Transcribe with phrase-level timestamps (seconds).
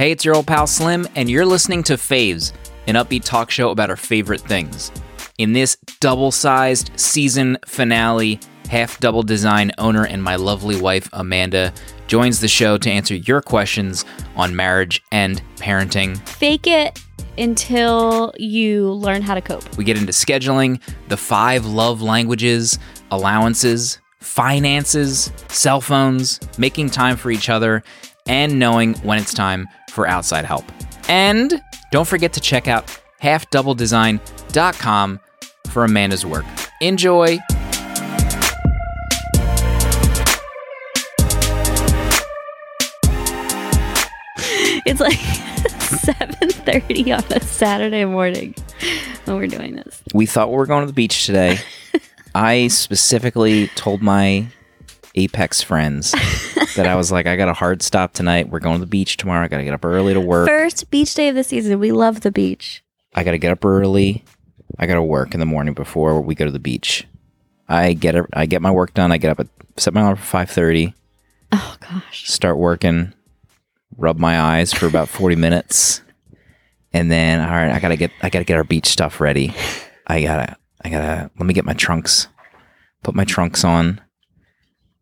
[0.00, 2.54] Hey, it's your old pal Slim, and you're listening to Faves,
[2.86, 4.90] an upbeat talk show about our favorite things.
[5.36, 8.40] In this double sized season finale,
[8.70, 11.74] Half Double Design owner and my lovely wife, Amanda,
[12.06, 16.16] joins the show to answer your questions on marriage and parenting.
[16.26, 16.98] Fake it
[17.36, 19.76] until you learn how to cope.
[19.76, 22.78] We get into scheduling, the five love languages,
[23.10, 27.82] allowances, finances, cell phones, making time for each other,
[28.26, 30.64] and knowing when it's time for outside help.
[31.08, 31.60] And
[31.90, 32.86] don't forget to check out
[33.22, 35.20] halfdoubledesign.com
[35.68, 36.44] for Amanda's work.
[36.80, 37.38] Enjoy.
[44.86, 48.54] It's like 7:30 on a Saturday morning
[49.24, 50.02] when we're doing this.
[50.14, 51.58] We thought we were going to the beach today.
[52.34, 54.46] I specifically told my
[55.14, 56.12] Apex friends
[56.76, 58.48] that I was like, I got a hard stop tonight.
[58.48, 59.44] We're going to the beach tomorrow.
[59.44, 60.48] I got to get up early to work.
[60.48, 61.78] First beach day of the season.
[61.80, 62.82] We love the beach.
[63.14, 64.24] I got to get up early.
[64.78, 67.06] I got to work in the morning before we go to the beach.
[67.68, 68.26] I get it.
[68.32, 69.12] I get my work done.
[69.12, 70.92] I get up at set my alarm for five thirty.
[71.52, 72.28] Oh gosh.
[72.28, 73.12] Start working.
[73.96, 76.02] Rub my eyes for about forty minutes,
[76.92, 79.54] and then all right, I gotta get I gotta get our beach stuff ready.
[80.06, 82.26] I gotta I gotta let me get my trunks.
[83.04, 84.00] Put my trunks on.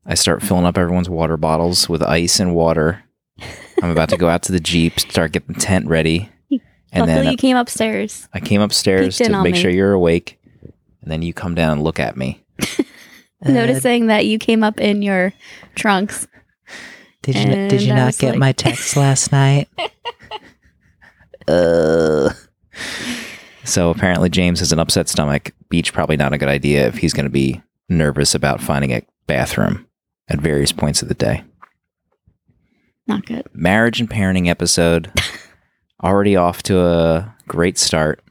[0.06, 3.02] I start filling up everyone's water bottles with ice and water.
[3.82, 6.30] I'm about to go out to the jeep, start getting the tent ready.
[6.91, 8.26] And Luckily, then you came upstairs.
[8.32, 9.60] I came upstairs Peeked to make me.
[9.60, 10.41] sure you're awake,
[11.02, 12.42] and then you come down and look at me.
[12.62, 12.84] Uh,
[13.44, 15.34] noticing that you came up in your
[15.74, 16.26] trunks.
[17.20, 19.69] Did you n- did you I not get like- my text last night?
[21.46, 22.30] uh.
[23.64, 25.50] So apparently James has an upset stomach.
[25.69, 27.60] Beach probably not a good idea if he's going to be
[27.91, 29.86] nervous about finding a bathroom
[30.29, 31.45] at various points of the day.
[33.07, 33.47] Not good.
[33.55, 35.11] Marriage and parenting episode
[36.05, 38.22] already off to a great start.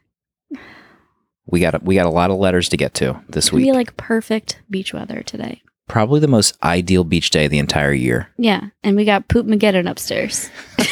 [1.47, 3.71] We got a, we got a lot of letters to get to this gonna week.
[3.71, 5.61] be like perfect beach weather today.
[5.87, 8.29] Probably the most ideal beach day of the entire year.
[8.37, 10.49] Yeah, and we got Poop Mageddon upstairs.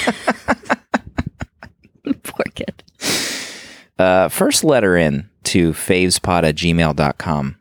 [2.24, 2.82] Poor kid.
[4.00, 7.58] Uh, first letter in to favespod at gmail.com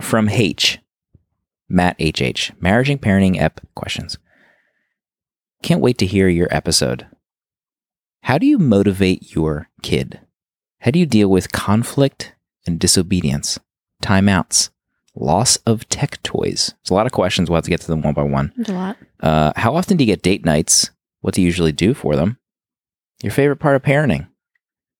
[0.00, 0.78] from H.
[1.68, 2.52] Matt HH.
[2.60, 4.18] Marriage and parenting ep questions.
[5.62, 7.06] Can't wait to hear your episode.
[8.22, 10.20] How do you motivate your kid?
[10.80, 12.34] How do you deal with conflict
[12.66, 13.58] and disobedience,
[14.02, 14.70] timeouts,
[15.14, 16.74] loss of tech toys?
[16.82, 17.48] There's a lot of questions.
[17.48, 18.52] We'll have to get to them one by one.
[18.56, 18.96] There's a lot.
[19.20, 20.90] Uh, how often do you get date nights?
[21.20, 22.38] What do you usually do for them?
[23.22, 24.28] Your favorite part of parenting?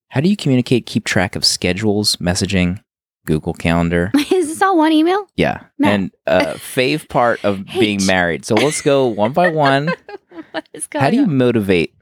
[0.09, 2.81] How do you communicate, keep track of schedules, messaging,
[3.27, 4.11] Google Calendar?
[4.57, 5.27] Is this all one email?
[5.37, 5.65] Yeah.
[5.79, 5.93] Matt.
[5.93, 8.45] And uh, fave part of being married.
[8.47, 9.91] So let's go one by one.
[10.53, 11.37] what is going How do you on?
[11.37, 11.95] motivate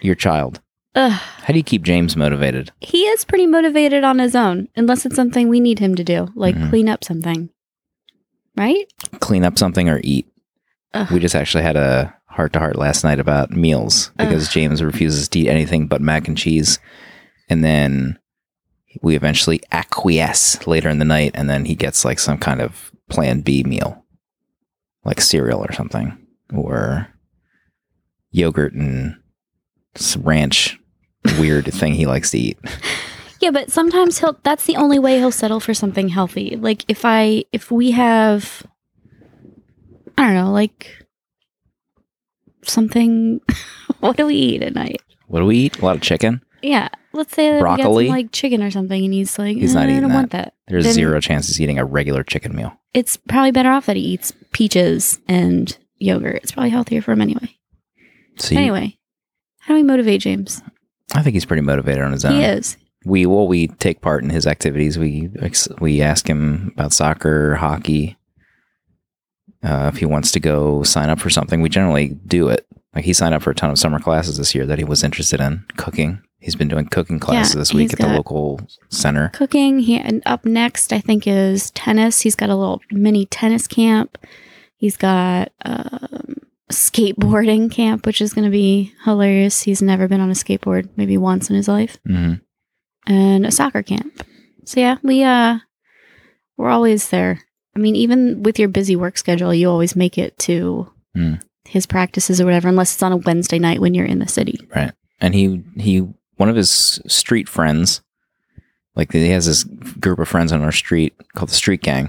[0.00, 0.60] your child?
[0.96, 1.10] Ugh.
[1.12, 2.72] How do you keep James motivated?
[2.80, 6.28] He is pretty motivated on his own, unless it's something we need him to do,
[6.34, 6.70] like Mhm.
[6.70, 7.50] clean up something.
[8.56, 8.86] Right?
[9.20, 10.26] Clean up something or eat?
[10.94, 11.10] Ugh.
[11.10, 14.48] We just actually had a heart to heart last night about meals because.
[14.48, 16.78] James refuses to eat anything but mac and cheese.
[17.48, 18.18] And then
[19.02, 22.92] we eventually acquiesce later in the night, and then he gets like some kind of
[23.10, 24.04] plan B meal,
[25.04, 26.16] like cereal or something,
[26.52, 27.08] or
[28.30, 29.16] yogurt and
[30.18, 30.78] ranch,
[31.38, 32.58] weird thing he likes to eat.
[33.40, 36.56] Yeah, but sometimes he'll that's the only way he'll settle for something healthy.
[36.56, 38.66] Like if I if we have
[40.16, 41.06] I don't know, like
[42.62, 43.42] something
[44.00, 45.02] what do we eat at night?
[45.26, 45.78] What do we eat?
[45.78, 46.40] A lot of chicken.
[46.62, 46.88] Yeah.
[47.14, 48.06] Let's say that Broccoli?
[48.06, 50.14] some like chicken or something and he's like, He's "Eh, not I eating don't that.
[50.16, 50.54] want that.
[50.68, 52.72] There's Then- zero chance he's eating a regular chicken meal.
[52.92, 56.36] It's probably better off that he eats peaches and yogurt.
[56.42, 57.48] It's probably healthier for him anyway.
[58.38, 58.98] So you- Anyway,
[59.60, 60.62] how do we motivate James?
[61.14, 62.32] I think he's pretty motivated on his own.
[62.32, 62.76] He is.
[63.06, 67.54] we well we take part in his activities we ex- we ask him about soccer
[67.56, 68.16] hockey
[69.62, 73.04] uh, if he wants to go sign up for something we generally do it like
[73.04, 75.40] he signed up for a ton of summer classes this year that he was interested
[75.40, 78.60] in cooking he's been doing cooking classes this week at the local
[78.90, 79.78] center Cooking.
[79.80, 82.20] He, and up next, I think, is tennis.
[82.20, 84.18] He's got a little mini tennis camp.
[84.76, 86.36] He's got um,
[86.70, 89.62] skateboarding camp, which is going to be hilarious.
[89.62, 92.34] He's never been on a skateboard, maybe once in his life, hmm
[93.06, 94.24] and a soccer camp.
[94.64, 95.58] So yeah, we uh,
[96.56, 97.40] we're always there.
[97.76, 101.40] I mean, even with your busy work schedule, you always make it to Mm.
[101.64, 104.58] his practices or whatever, unless it's on a Wednesday night when you're in the city.
[104.74, 106.02] right and he he
[106.36, 108.02] one of his street friends
[108.96, 112.06] like he has this group of friends on our street called the street gang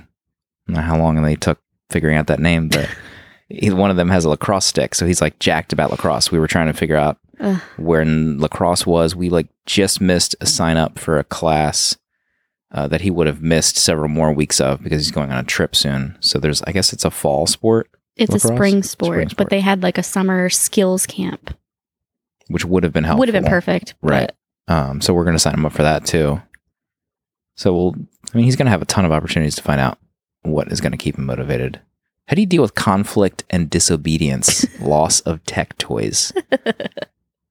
[0.68, 2.90] I don't know how long they took figuring out that name but
[3.50, 6.32] he, one of them has a lacrosse stick, so he's like jacked about lacrosse.
[6.32, 7.62] We were trying to figure out Ugh.
[7.78, 9.16] when lacrosse was.
[9.16, 11.96] We like just missed a sign up for a class
[12.72, 15.44] uh, that he would have missed several more weeks of because he's going on a
[15.48, 16.18] trip soon.
[16.22, 18.52] So there's, I guess it's a fall sport, It's Lacrosse?
[18.52, 19.38] a spring sport, Spring sport.
[19.38, 21.56] but they had like a summer skills camp.
[22.48, 23.20] Which would have been helpful.
[23.20, 23.96] Would have been perfect.
[24.02, 24.32] Right.
[24.68, 26.42] Um, so we're going to sign him up for that too.
[27.56, 27.96] So we'll,
[28.34, 29.98] I mean, he's going to have a ton of opportunities to find out
[30.44, 31.80] what is going to keep him motivated.
[32.28, 36.34] How do you deal with conflict and disobedience, loss of tech toys?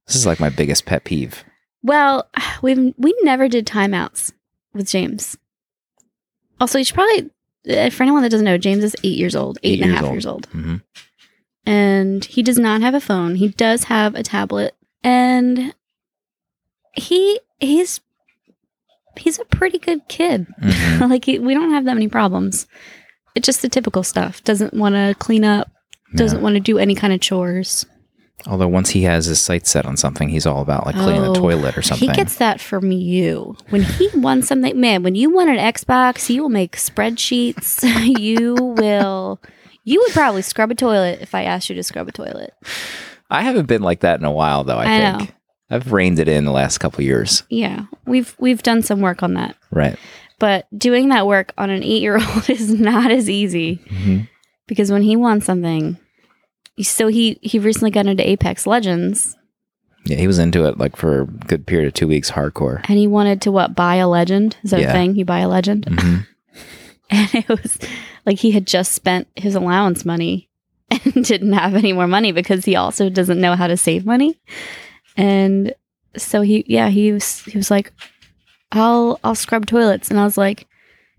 [0.06, 1.44] This is like my biggest pet peeve.
[1.82, 2.28] Well,
[2.62, 4.32] we we never did timeouts
[4.74, 5.36] with James.
[6.60, 7.30] Also, you should probably
[7.90, 10.12] for anyone that doesn't know, James is eight years old, Eight eight and years old.
[10.12, 10.76] years old, hmm
[11.66, 13.36] and he does not have a phone.
[13.36, 14.74] He does have a tablet,
[15.04, 15.74] and
[16.94, 18.00] he he's
[19.16, 20.46] he's a pretty good kid.
[20.60, 22.66] hmm like he, we don't have that many problems.
[23.34, 24.42] It's just the typical stuff.
[24.44, 25.70] Doesn't want to clean up.
[26.16, 27.84] Doesn't want to do any kind of chores.
[28.46, 31.32] Although once he has his sights set on something, he's all about like cleaning Oh,
[31.32, 32.08] the toilet or something.
[32.08, 33.56] He gets that from you.
[33.70, 37.82] When he wants something, man, when you want an Xbox, you will make spreadsheets.
[38.20, 39.40] you will,
[39.82, 42.52] you would probably scrub a toilet if I asked you to scrub a toilet.
[43.34, 44.76] I haven't been like that in a while, though.
[44.78, 44.86] I, I
[45.16, 45.36] think know.
[45.70, 47.42] I've reined it in the last couple years.
[47.48, 49.98] Yeah, we've we've done some work on that, Right.
[50.38, 54.20] but doing that work on an eight year old is not as easy hmm
[54.66, 55.98] because when he wants something,
[56.80, 59.36] so he he recently got into Apex Legends
[60.06, 62.80] Yeah, he was into it like for a good period of two weeks, hardcore.
[62.88, 64.56] and he wanted to what buy a legend.
[64.62, 64.90] Is that Yeah.
[64.90, 65.16] a thing?
[65.16, 65.86] You buy a legend.
[65.88, 66.16] hmm
[67.10, 67.78] and it was
[68.26, 70.48] like he had just spent his allowance money
[71.22, 74.38] didn't have any more money because he also doesn't know how to save money.
[75.16, 75.74] And
[76.16, 77.92] so he yeah he was he was like
[78.72, 80.10] i'll i'll scrub toilets.
[80.10, 80.66] And i was like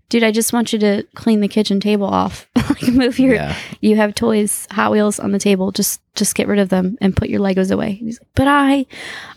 [0.08, 2.46] dude i just want you to clean the kitchen table off.
[2.68, 3.56] Like move your Yeah.
[3.80, 5.70] you have toys hot wheels on the table.
[5.72, 7.96] Just just get rid of them and put your legos away.
[8.00, 8.84] And he's like but i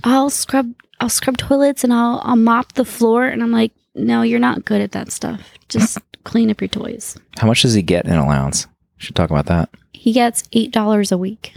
[0.04, 3.25] i'll scrub i'll scrub toilets and i'll i'll mop the floor.
[3.28, 5.42] And i'm like no you're not good at that stuff.
[5.69, 7.18] Just clean up your toys.
[7.38, 8.68] How much does he get in allowance?
[8.98, 9.69] Should talk about that.
[10.00, 11.54] He gets eight dollars a week.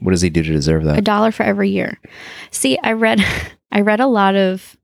[0.00, 0.98] What does he do to deserve that?
[0.98, 1.98] a dollar for every year.
[2.50, 3.24] See i read
[3.72, 4.76] i read a lot of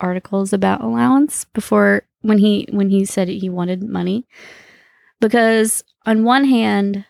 [0.00, 4.26] articles about allowance before when he when he said he wanted money.
[5.20, 7.04] Because on one hand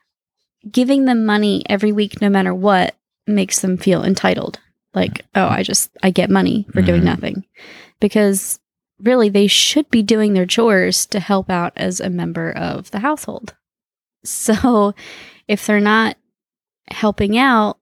[0.71, 2.95] giving them money every week no matter what
[3.27, 4.59] makes them feel entitled.
[4.95, 7.05] Like oh i just i get money for doing Mhm.
[7.05, 7.45] nothing.
[8.01, 8.61] Because
[9.01, 13.01] really they should be doing their chores to help out as a member of the
[13.01, 13.55] household
[14.25, 14.95] so
[15.49, 16.17] if they're not
[16.91, 17.79] helping out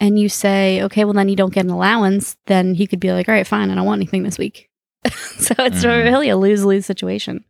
[0.00, 3.10] and you say okay well then you don't get an allowance then he could be
[3.12, 4.68] like all right fine i don't want anything this week
[5.10, 6.04] so it's Mhm.
[6.04, 7.44] really a lose-lose situation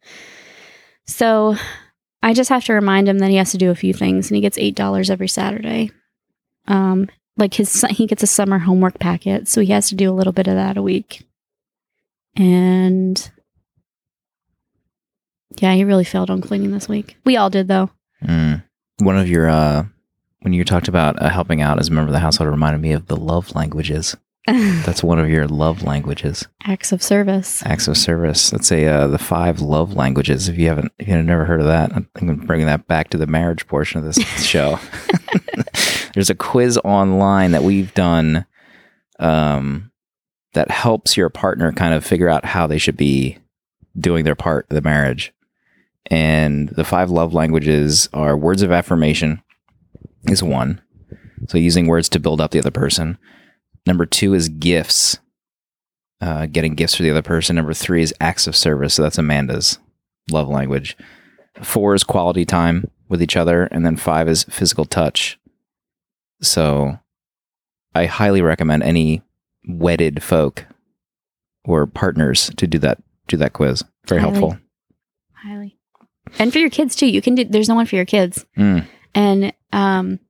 [1.06, 1.56] so
[2.23, 4.35] I just have to remind him that he has to do a few things, and
[4.35, 5.93] he gets eight dollars every Saturday.
[6.67, 10.12] Um, like his he gets a summer homework packet, so he has to do a
[10.12, 11.25] little bit of that a week.
[12.37, 13.31] And
[15.61, 17.17] yeah, he really failed on cleaning this week.
[17.25, 17.91] We all did though.
[18.25, 18.65] Mm.
[18.99, 19.85] One of your, uh,
[20.41, 22.81] when you talked about uh, helping out as a member of the household, it reminded
[22.81, 24.17] me of the love languages.
[24.47, 26.47] That's one of your love languages.
[26.65, 27.62] Acts of service.
[27.67, 28.50] Acts of service.
[28.50, 30.49] Let's say uh, the five love languages.
[30.49, 33.11] If you haven't, if you've never heard of that, I'm going to bring that back
[33.11, 34.79] to the marriage portion of this show.
[36.15, 38.46] There's a quiz online that we've done
[39.19, 39.91] um,
[40.55, 43.37] that helps your partner kind of figure out how they should be
[43.98, 45.34] doing their part of the marriage.
[46.08, 49.43] And the five love languages are words of affirmation
[50.24, 50.81] is one.
[51.48, 53.19] So using words to build up the other person.
[53.86, 55.19] Number two is gifts
[56.20, 57.56] uh, getting gifts for the other person.
[57.56, 58.94] Number three is acts of service.
[58.94, 59.79] So that's Amanda's
[60.31, 60.96] love language.
[61.62, 63.65] Four is quality time with each other.
[63.65, 65.38] And then five is physical touch.
[66.43, 66.98] So
[67.94, 69.22] I highly recommend any
[69.67, 70.67] wedded folk
[71.65, 73.84] or partners to do that do that quiz.
[74.06, 74.32] Very Highly.
[74.32, 74.58] helpful.
[75.34, 75.78] Highly.
[76.39, 77.06] And for your kids too.
[77.06, 78.44] You can do there's no one for your kids.
[78.56, 78.87] Mm.
[79.15, 80.20] And um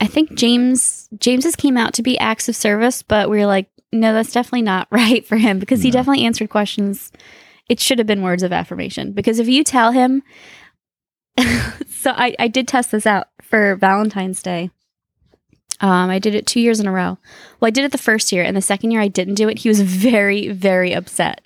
[0.00, 3.68] I think James James's came out to be acts of service, but we are like,
[3.92, 7.12] no, that's definitely not right for him because he definitely answered questions.
[7.68, 9.12] It should have been words of affirmation.
[9.12, 10.22] Because if you tell him
[11.88, 14.70] so I, I did test this out for Valentine's Day.
[15.80, 17.18] Um, I did it two years in a row.
[17.60, 19.58] Well, I did it the first year, and the second year I didn't do it.
[19.58, 21.40] He was very, very upset.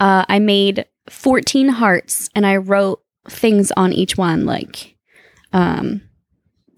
[0.00, 4.96] Uh, I made 14 hearts and I wrote things on each one, like
[5.52, 6.02] um,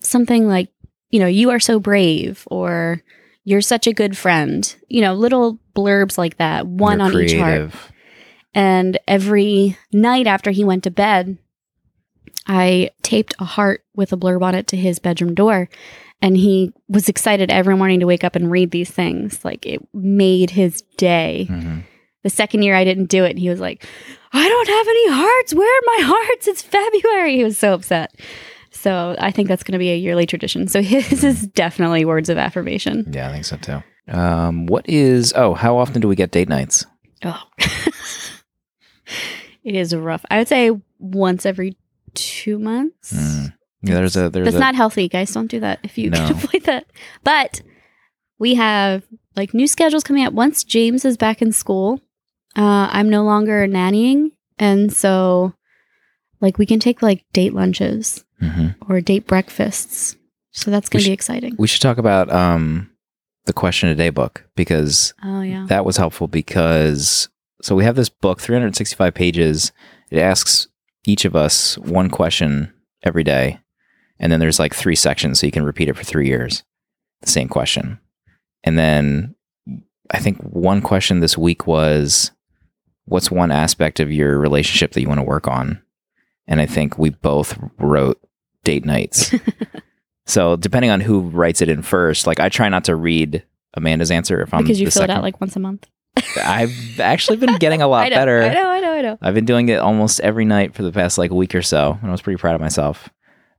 [0.01, 0.69] something like,
[1.11, 3.03] you know, you are so brave, or
[3.45, 7.35] you're such a good friend, you know, little blurbs like that, one You're on each
[7.35, 7.71] heart.
[8.55, 11.39] And every night after he went to bed,
[12.47, 15.69] I taped a heart with a blurb on it to his bedroom door.
[16.21, 19.45] And he was excited every morning to wake up and read these things.
[19.45, 21.47] Like it made his day.
[21.49, 21.85] Mhm.
[22.25, 23.87] The second year I didn't do it, and he was like,
[24.33, 25.55] I don't have any hearts.
[25.55, 26.47] Where are my hearts?
[26.49, 27.37] It's February.
[27.37, 28.15] He was so upset.
[28.71, 30.69] So I think that's going to be a yearly tradition.
[30.69, 33.11] So his is definitely words of affirmation.
[33.13, 33.83] Yeah, I think so too.
[34.09, 35.33] Um, what is?
[35.37, 36.87] Oh, how often do we get date nights?
[37.25, 37.43] Oh,
[39.65, 40.25] it is rough.
[40.31, 41.77] I would say once every
[42.15, 43.13] two months.
[43.13, 43.53] Mm.
[43.83, 45.33] Yeah, there's a there's That's a not healthy, guys.
[45.33, 46.19] Don't do that if you No.
[46.19, 46.87] can avoid that.
[47.25, 47.63] But
[48.39, 49.03] we have
[49.37, 50.33] like new schedules coming out.
[50.33, 52.01] Once James is back in school,
[52.59, 55.55] uh, I'm no longer nannying, and so
[56.41, 58.75] like we can take like date lunches Mhm.
[58.89, 60.17] or date breakfasts.
[60.53, 61.55] So that's going to be exciting.
[61.59, 62.91] We should talk about um
[63.47, 65.65] the question a day book because oh yeah.
[65.69, 67.29] that was helpful because
[67.63, 69.73] so we have this book 365 pages
[70.11, 70.69] it asks
[71.07, 72.71] each of us one question
[73.03, 73.59] every day
[74.21, 76.63] and then there's like three sections so you can repeat it for three years
[77.23, 77.99] the same question
[78.65, 79.35] and then
[80.11, 82.33] i think one question this week was
[83.11, 85.81] what's one aspect of your relationship that you want to work on
[86.47, 88.21] and i think we both wrote
[88.65, 89.35] date nights
[90.27, 93.43] so depending on who writes it in first like i try not to read
[93.75, 95.87] amanda's answer if i'm because you the fill it out like once a month.
[96.43, 98.43] I've actually been getting a lot I know, better.
[98.43, 99.19] I know, I know, I know.
[99.23, 102.09] I've been doing it almost every night for the past like week or so, and
[102.09, 103.09] I was pretty proud of myself.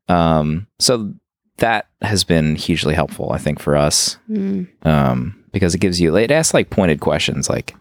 [0.10, 1.14] Um, so
[1.60, 4.68] that has been hugely helpful, I think, for us, Mm.
[4.86, 7.76] um, because it gives you it asks like pointed questions, like,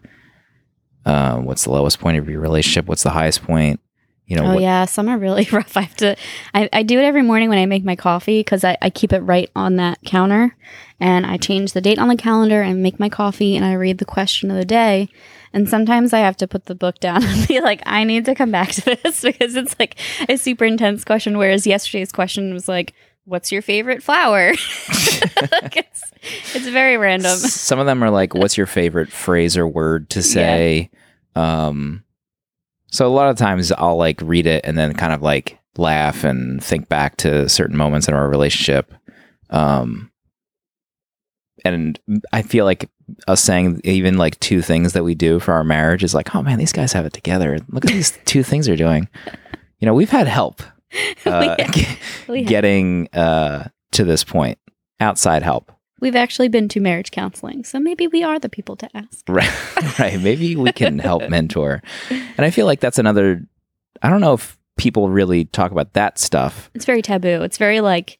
[1.05, 2.85] uh, what's the lowest point of your relationship?
[2.85, 3.79] What's the highest point?
[4.25, 5.75] You know, Oh what, yeah, some are really rough.
[5.75, 6.15] I have to.
[6.53, 9.11] I, I do it every morning when I make my coffee because I, I keep
[9.11, 10.55] it right on that counter,
[10.99, 13.97] and I change the date on the calendar and make my coffee, and I read
[13.97, 15.09] the question of the day.
[15.51, 18.35] And sometimes I have to put the book down and be like, I need to
[18.35, 21.37] come back to this because it's like a super intense question.
[21.37, 22.93] Whereas yesterday's question was like,
[23.29, 24.49] "What's your favorite flower?"
[25.51, 26.11] like it's
[26.55, 27.37] it's very random.
[27.37, 30.89] Some of them are like, "What's your favorite phrase or word to say?"
[31.35, 32.03] Um,
[32.91, 36.23] so a lot of times I'll like read it and then kind of like laugh
[36.23, 38.93] and think back to certain moments in our relationship.
[39.49, 40.11] Um,
[41.65, 41.99] and
[42.33, 42.89] I feel like
[43.27, 46.41] us saying even like two things that we do for our marriage is like, oh
[46.41, 47.59] man, these guys have it together.
[47.69, 49.07] Look at these two things they're doing.
[49.79, 50.61] You know, we've had help
[51.25, 51.55] uh,
[52.27, 54.59] We getting uh, to this point,
[54.99, 55.71] outside help.
[55.99, 59.25] We've actually been to marriage counseling, so maybe we are the people to ask.
[59.27, 59.51] Right.
[59.99, 60.19] right.
[60.19, 61.81] Maybe we can help mentor.
[62.09, 63.45] And I feel like that's another
[64.01, 66.71] I don't know if people really talk about that stuff.
[66.73, 67.41] It's very taboo.
[67.41, 68.17] It's very like,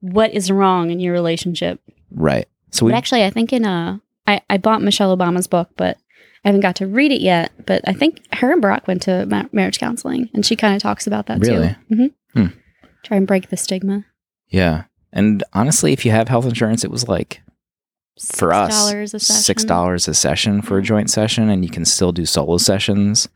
[0.00, 1.80] what is wrong in your relationship?
[2.10, 2.48] Right.
[2.70, 5.98] So we But actually, I think in uh, I I bought Michelle Obama's book, but
[6.44, 7.52] I haven't got to read it yet.
[7.66, 10.82] But I think her and Barack went to ma- marriage counseling, and she kind of
[10.82, 11.76] talks about that Really?
[11.90, 11.94] too.
[12.34, 12.46] hmm Hmm.
[13.04, 14.04] Try and break the stigma.
[14.48, 14.84] Yeah.
[15.12, 17.40] And honestly, if you have health insurance, it was like
[18.20, 19.36] for us $6 a session.
[19.42, 23.28] six dollars a session for a joint session, and you can still do solo sessions,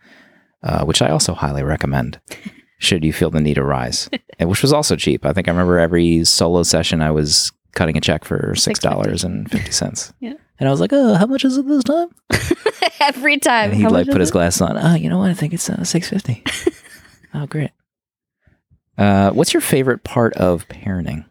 [0.62, 2.20] uh, which I also highly recommend.
[2.78, 5.24] should you feel the need arise, and which was also cheap.
[5.24, 9.22] I think I remember every solo session I was cutting a check for six dollars
[9.24, 10.12] and fifty cents.
[10.20, 10.34] Yeah.
[10.58, 12.08] and I was like, "Oh, how much is it this time?"
[13.00, 13.70] Every time.
[13.70, 14.32] And he'd How like put his it?
[14.32, 14.76] glasses on.
[14.78, 15.30] Oh, you know what?
[15.30, 16.42] I think it's uh, six fifty.
[17.34, 17.70] oh, great.
[18.98, 21.24] Uh, what's your favorite part of parenting?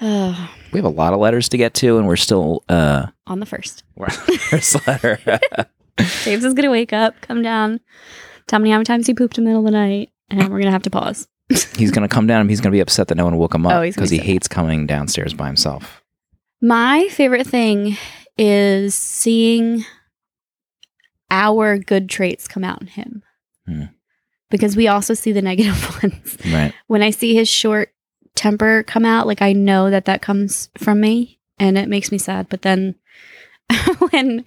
[0.00, 3.40] Oh, We have a lot of letters to get to, and we're still uh, on
[3.40, 3.84] the first.
[3.96, 5.18] we're on the first letter.
[6.24, 7.80] James is gonna wake up, come down,
[8.46, 10.58] tell me how many times he pooped in the middle of the night, and we're
[10.60, 11.26] gonna have to pause.
[11.76, 13.70] he's gonna come down, and he's gonna be upset that no one woke him Oh,
[13.70, 16.02] up because be he hates coming downstairs by himself.
[16.60, 17.96] My favorite thing
[18.36, 19.84] is seeing
[21.30, 23.22] our good traits come out in him.
[23.66, 23.84] Hmm.
[24.50, 26.36] Because we also see the negative ones.
[26.50, 26.72] Right.
[26.86, 27.92] When I see his short
[28.34, 32.18] temper come out, like I know that that comes from me and it makes me
[32.18, 32.48] sad.
[32.48, 32.94] But then
[34.10, 34.44] when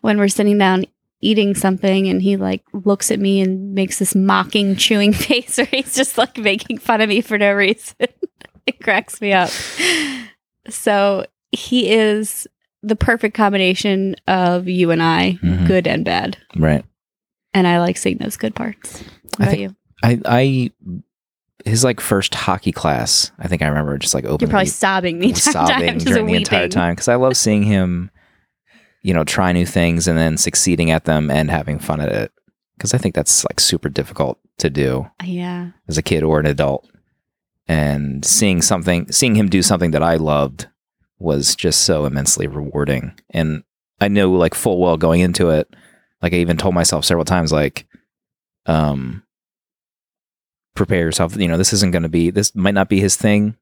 [0.00, 0.86] when we're sitting down
[1.20, 5.64] eating something and he like looks at me and makes this mocking chewing face or
[5.64, 7.96] he's just like making fun of me for no reason.
[8.66, 9.50] it cracks me up.
[10.68, 12.46] So he is
[12.86, 15.66] the perfect combination of you and I, Mhm.
[15.66, 16.36] good and bad.
[16.56, 16.84] Right.
[17.52, 19.00] And I like seeing those good parts.
[19.00, 19.76] What I about think- you?
[20.02, 20.70] I I
[21.64, 23.32] his like first hockey class.
[23.38, 26.32] I think I remember just like You're probably sobbing the entire sobbing time, during the
[26.32, 26.36] weeping.
[26.42, 28.10] entire time because I love seeing him,
[29.02, 32.32] you know, try new things and then succeeding at them and having fun at it.
[32.76, 35.70] Because I think that's like super difficult to do Yeah.
[35.88, 36.86] as a kid or an adult.
[37.66, 40.66] And seeing something, seeing him do something that I loved
[41.18, 43.18] was just so immensely rewarding.
[43.30, 43.62] And
[44.00, 45.68] I knew like full well going into it,
[46.22, 47.86] like I even told myself several times, like,
[48.66, 49.22] um,
[50.74, 51.36] prepare yourself.
[51.36, 52.30] You know, this isn't going to be.
[52.30, 53.56] This might not be his thing.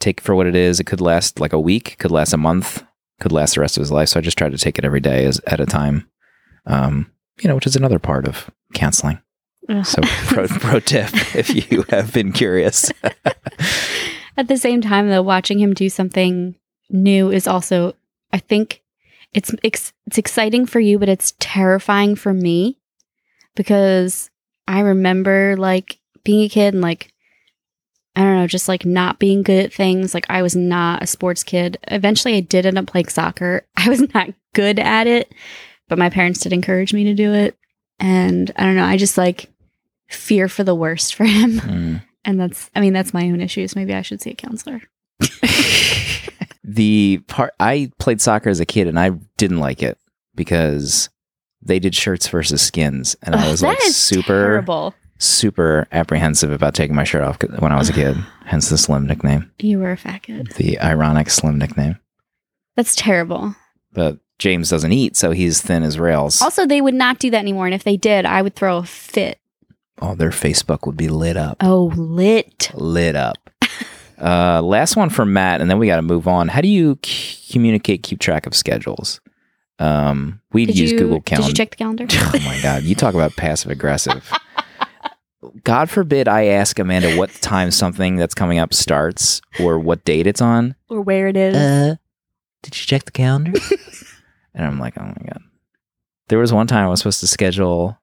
[0.00, 0.80] Take for what it is.
[0.80, 1.96] It could last like a week.
[1.98, 2.84] Could last a month.
[3.20, 4.08] Could last the rest of his life.
[4.10, 6.08] So I just tried to take it every day as at a time.
[6.66, 9.20] Um, you know, which is another part of canceling.
[9.84, 12.90] So pro, pro tip if you have been curious.
[14.36, 16.56] At the same time, though, watching him do something
[16.88, 17.94] new is also,
[18.32, 18.82] I think,
[19.32, 22.78] it's ex- it's exciting for you, but it's terrifying for me
[23.54, 24.30] because
[24.68, 27.12] I remember like being a kid and like
[28.14, 30.12] I don't know, just like not being good at things.
[30.12, 31.78] Like I was not a sports kid.
[31.88, 33.66] Eventually, I did end up playing soccer.
[33.76, 35.32] I was not good at it,
[35.88, 37.56] but my parents did encourage me to do it.
[37.98, 39.48] And I don't know, I just like
[40.08, 41.60] fear for the worst for him.
[41.60, 42.02] Mm.
[42.24, 43.74] And that's, I mean, that's my own issues.
[43.74, 44.80] Maybe I should see a counselor.
[46.64, 49.98] the part I played soccer as a kid and I didn't like it
[50.34, 51.08] because
[51.60, 54.94] they did shirts versus skins and I was like super terrible.
[55.18, 58.16] super apprehensive about taking my shirt off when I was a kid.
[58.44, 60.48] Hence the slim nickname, You were a fat kid.
[60.56, 61.98] the ironic slim nickname.
[62.76, 63.54] That's terrible.
[63.92, 66.40] But James doesn't eat, so he's thin as rails.
[66.42, 67.66] Also, they would not do that anymore.
[67.66, 69.38] And if they did, I would throw a fit.
[70.02, 71.56] Oh, their Facebook would be lit up.
[71.60, 72.70] Oh, lit.
[72.74, 73.38] lit up.
[74.18, 76.46] Uh, last one from Matt, and then we got to move on.
[76.46, 79.20] How do you c- communicate, keep track of schedules?
[79.80, 81.48] Um, we Did use you, Google Did Calendar.
[81.48, 82.06] you check the calendar?
[82.12, 84.30] oh my god, you talk about passive aggressive.
[85.64, 90.28] God forbid I ask Amanda what time something that's coming up starts or what date
[90.28, 90.76] it's on.
[90.88, 91.56] or where it is?
[91.56, 91.96] Uh,
[92.62, 93.58] did you check the calendar?
[94.54, 95.42] and I'm like, oh my god.
[96.28, 97.98] There was one time I was supposed to schedule.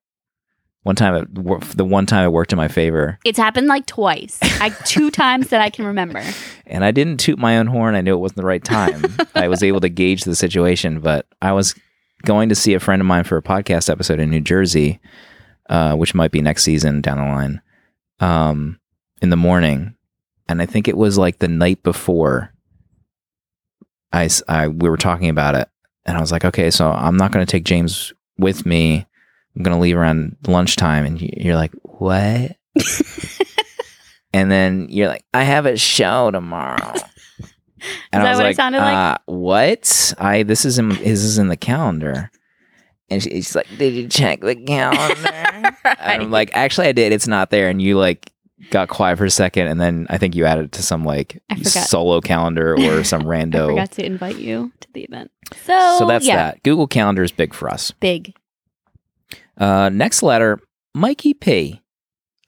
[0.89, 4.39] One time, it, the one time it worked in my favor, it's happened like twice.
[4.41, 6.23] I two times that I can remember.
[6.65, 7.93] and I didn't toot my own horn.
[7.93, 9.03] I knew it wasn't the right time.
[9.35, 11.75] I was able to gauge the situation, but I was
[12.25, 14.99] going to see a friend of mine for a podcast episode in New Jersey,
[15.69, 17.61] uh, which might be next season down the line,
[18.19, 18.79] um,
[19.21, 19.93] in the morning,
[20.47, 22.51] and I think it was like the night before.
[24.11, 25.69] I, I- we were talking about it,
[26.07, 29.05] and I was like, okay, so I'm not going to take James with me.
[29.59, 32.55] I'm going to leave around lunchtime, and you- you're like, what?
[34.33, 36.93] and then you're like, I have a show tomorrow.
[38.11, 38.93] And that I was what it like, sounded like?
[38.93, 40.13] uh, what?
[40.19, 42.29] I this is in this is in the calendar.
[43.09, 45.31] And she- she's like, Did you check the calendar?
[45.85, 47.13] And I'm like, actually I did.
[47.13, 47.69] It's not there.
[47.69, 48.33] And you like
[48.69, 51.41] got quiet for a second and then I think you added it to some like
[51.63, 55.31] solo calendar or some I forgot to invite you to the event.
[55.65, 56.63] So, so that's yeah, that.
[56.63, 57.91] Google Calendar is big for us.
[57.91, 58.35] big.
[59.59, 60.59] Uh, next letter,
[60.95, 61.81] Mikey P.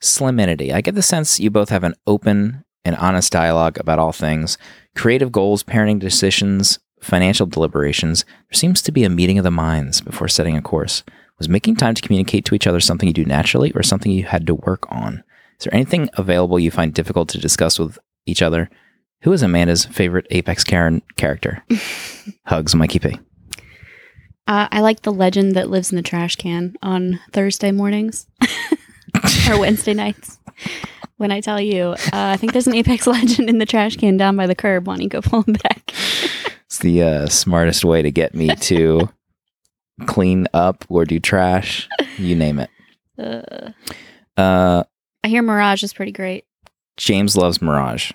[0.01, 0.73] Sliminity.
[0.73, 4.57] I get the sense you both have an open and honest dialogue about all things
[4.95, 8.23] creative goals, parenting decisions, financial deliberations.
[8.23, 11.03] There seems to be a meeting of the minds before setting a course.
[11.37, 14.25] Was making time to communicate to each other something you do naturally or something you
[14.25, 15.23] had to work on?
[15.59, 18.69] Is there anything available you find difficult to discuss with each other?
[19.21, 21.63] Who is Amanda's favorite Apex Karen character?
[22.45, 23.19] Hugs, Mikey P.
[24.47, 28.25] Uh, I like the legend that lives in the trash can on Thursday mornings
[29.49, 30.39] or Wednesday nights.
[31.17, 34.17] When I tell you, uh, I think there's an Apex legend in the trash can
[34.17, 34.87] down by the curb.
[34.87, 35.91] Why don't you go pull him back?
[36.65, 39.09] It's the uh, smartest way to get me to
[40.07, 41.87] clean up or do trash.
[42.17, 42.69] You name it.
[43.17, 43.71] Uh,
[44.37, 44.83] Uh,
[45.23, 46.45] I hear Mirage is pretty great.
[46.97, 48.11] James loves Mirage.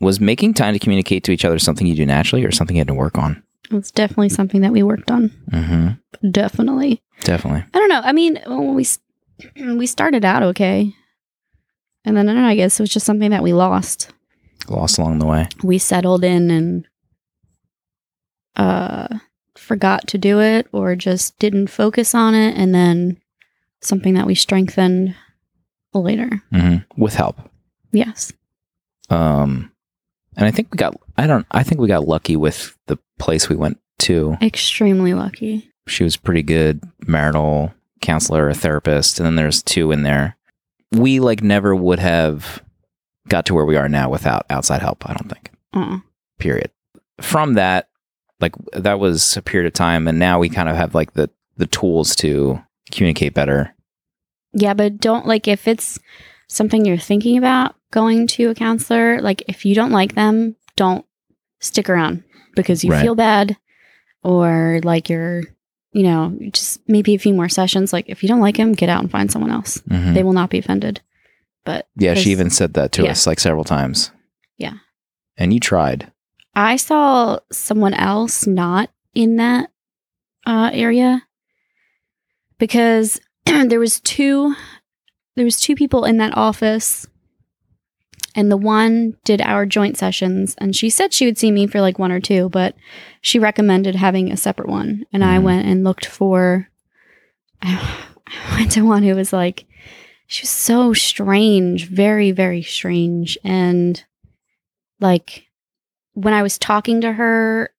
[0.00, 2.80] Was making time to communicate to each other something you do naturally or something you
[2.80, 3.42] had to work on?
[3.72, 5.30] It's definitely something that we worked on.
[5.50, 6.30] Mm-hmm.
[6.30, 7.02] Definitely.
[7.20, 7.64] Definitely.
[7.72, 8.00] I don't know.
[8.02, 8.86] I mean, when we
[9.76, 10.94] we started out okay,
[12.04, 12.48] and then I don't know.
[12.48, 14.10] I guess it was just something that we lost.
[14.68, 15.48] Lost along the way.
[15.62, 16.86] We settled in and
[18.56, 19.08] uh
[19.56, 23.18] forgot to do it, or just didn't focus on it, and then
[23.80, 25.14] something that we strengthened
[25.94, 26.42] later.
[26.52, 27.36] hmm With help.
[27.92, 28.32] Yes.
[29.10, 29.71] Um,
[30.36, 30.96] and I think we got.
[31.16, 31.46] I don't.
[31.50, 34.36] I think we got lucky with the place we went to.
[34.40, 35.70] Extremely lucky.
[35.86, 40.36] She was pretty good marital counselor, a therapist, and then there's two in there.
[40.92, 42.62] We like never would have
[43.28, 45.08] got to where we are now without outside help.
[45.08, 45.50] I don't think.
[45.72, 45.98] Uh.
[46.38, 46.70] Period.
[47.20, 47.88] From that,
[48.40, 51.30] like that was a period of time, and now we kind of have like the
[51.56, 53.74] the tools to communicate better.
[54.52, 55.98] Yeah, but don't like if it's
[56.48, 61.04] something you're thinking about going to a counselor, like if you don't like them, don't
[61.60, 62.24] stick around
[62.56, 63.02] because you Right.
[63.02, 63.56] feel bad
[64.24, 65.42] or like you're,
[65.92, 67.92] you know, just maybe a few more sessions.
[67.92, 69.78] Like if you don't like them, get out and find someone else.
[69.88, 70.14] Mhm.
[70.14, 71.00] They will not be offended.
[71.64, 73.12] But Yeah, she even said that to Yeah.
[73.12, 74.10] us like several times.
[74.58, 74.74] Yeah.
[75.36, 76.10] And you tried.
[76.54, 79.70] I saw someone else not in that
[80.44, 81.22] uh, area
[82.58, 84.54] because there was two
[85.36, 87.06] there was two people in that office
[88.34, 91.80] and the one did our joint sessions and she said she would see me for
[91.80, 92.74] like one or two but
[93.20, 95.42] she recommended having a separate one and i Mhm.
[95.42, 96.68] went and looked for
[97.62, 97.98] i
[98.56, 99.64] went to one who was like
[100.26, 104.04] she was so strange very very strange and
[105.00, 105.46] like
[106.14, 107.70] when i was talking to her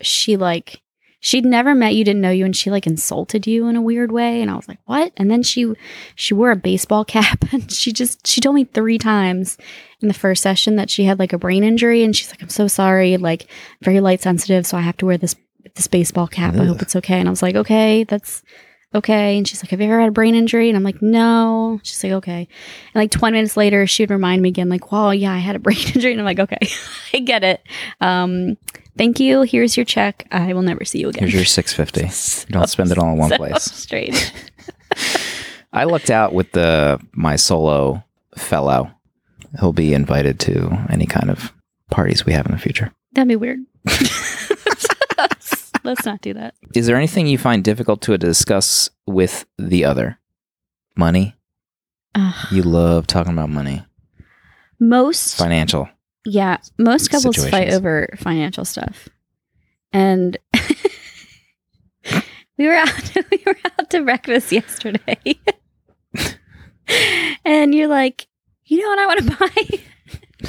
[0.00, 0.81] she like
[1.22, 4.12] she'd never met you didn't know you and she like insulted you in a weird
[4.12, 5.12] way and i was like what?
[5.16, 5.72] And then she
[6.14, 9.56] she wore a baseball cap and she just she told me three times
[10.00, 12.48] in the first session that she had like a brain injury and she's like i'm
[12.50, 13.46] so sorry like
[13.80, 15.36] very light sensitive so i have to wear this
[15.74, 16.54] this baseball cap.
[16.54, 17.18] I hope it's okay.
[17.18, 18.42] And i was like okay that's
[18.94, 19.38] okay.
[19.38, 20.68] And she's like have you ever had a brain injury?
[20.68, 21.80] And i'm like no.
[21.82, 22.48] She's like okay.
[22.94, 25.56] And like 20 minutes later she would remind me again like wow yeah i had
[25.56, 26.12] a brain injury.
[26.12, 26.58] And i'm like okay
[27.14, 27.62] i get it.
[28.00, 28.56] Um
[28.96, 32.46] thank you here's your check i will never see you again Here's your 650.
[32.48, 33.62] You don't spend it all in one so place.
[33.64, 34.32] strange
[35.72, 38.04] I looked out with the my solo
[38.36, 38.90] fellow.
[39.58, 41.52] He'll be invited to any kind of
[41.90, 42.92] parties we have in the future.
[43.12, 43.60] that'd be weird
[45.84, 50.18] let's not do that Is there anything you find difficult to discuss with the other?
[50.96, 51.34] Money?
[52.50, 53.82] You love talking about money.
[54.78, 55.88] most Financial.
[56.24, 59.08] Yeah, most couples fight over financial stuff.
[59.92, 60.36] And
[62.58, 65.18] we were out we were out to breakfast yesterday.
[67.44, 68.26] and you're like,
[68.66, 70.48] "You know what I want to buy?"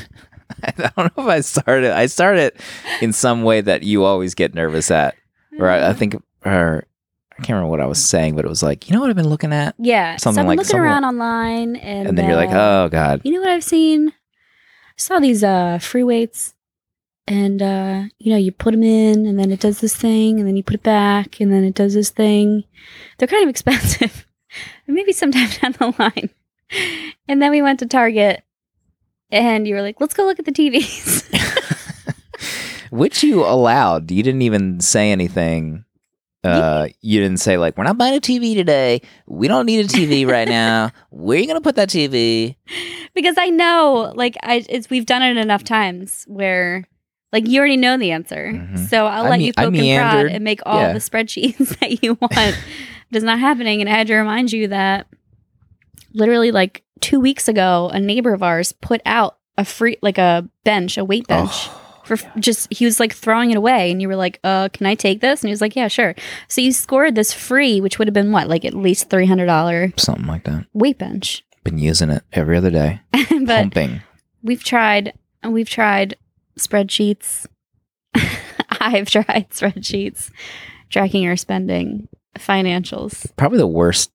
[0.65, 1.91] I don't know if I started.
[1.91, 2.53] I started
[3.01, 5.15] in some way that you always get nervous at.
[5.59, 6.86] Or I, I think, or
[7.33, 9.15] I can't remember what I was saying, but it was like, you know what I've
[9.15, 9.75] been looking at?
[9.77, 12.86] yeah, something so I've been like- looking around online and And then you're like, uh,
[12.86, 13.21] oh God.
[13.25, 14.13] you know what I've seen?
[14.95, 16.53] I saw these uh free weights
[17.27, 20.47] and uh you know you put them in and then it does this thing and
[20.47, 22.63] then you put it back and then it does this thing.
[23.17, 24.27] They're kind of expensive.
[24.88, 26.29] Maybe sometime down the line.
[27.27, 28.43] And then we went to Target
[29.32, 31.23] and you were like, "Let's go look at the TVs."
[32.91, 34.12] Which you allowed.
[34.12, 35.86] You didn't even say anything.
[36.43, 39.01] Uh, you didn't say like, "We're not buying a TV today.
[39.25, 40.91] We don't need a TV right now.
[41.10, 42.58] Where are you gonna put that TV?"
[43.13, 46.86] Because I know like I it's we've done it enough times where
[47.32, 48.52] like you already know the answer.
[48.54, 48.88] Mhm.
[48.89, 50.32] So I'll I let me- you I poke and prod meandered.
[50.34, 50.93] and make all Yeah.
[50.93, 52.34] the spreadsheets that you want.
[52.38, 52.56] it
[53.12, 53.82] is not happening.
[53.82, 55.08] And I had to remind you that
[56.13, 60.47] literally like two weeks ago, a neighbor of ours put out a free like a
[60.63, 61.49] bench, a weight bench.
[61.54, 64.86] Oh, For just, he was like throwing it away, and you were like, "Uh, can
[64.86, 66.15] I take this?" And he was like, "Yeah, sure."
[66.49, 69.45] So you scored this free, which would have been what, like at least three hundred
[69.45, 70.65] dollar something like that.
[70.73, 71.43] weight bench.
[71.63, 73.02] Been using it every other day.
[73.12, 74.02] but Pumping.
[74.41, 75.13] we've tried
[75.47, 76.15] we've tried
[76.58, 77.45] spreadsheets
[78.80, 80.30] i've tried spreadsheets
[80.89, 84.12] tracking our spending financials Probably the worst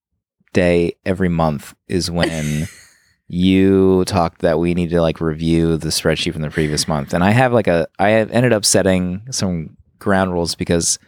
[0.53, 2.69] day every month is when
[3.29, 7.23] you talked that we need to like review the spreadsheet from the previous month, and
[7.23, 10.99] I have like a I have ended up setting some ground rules because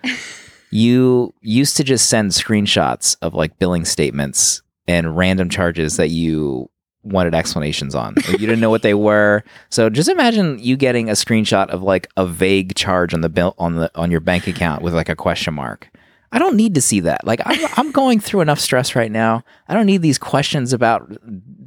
[0.71, 6.69] you used to just send screenshots of like billing statements and random charges that you
[7.03, 8.15] wanted explanations on.
[8.17, 9.43] Like, you didn't know what they were.
[9.71, 13.55] So just imagine you getting a screenshot of like a vague charge on the bill
[13.59, 15.89] on the on your bank account with like a question mark.
[16.33, 17.27] I don't need to see that.
[17.27, 19.43] Like I'm, I'm going through enough stress right now.
[19.69, 21.09] I don't need these questions about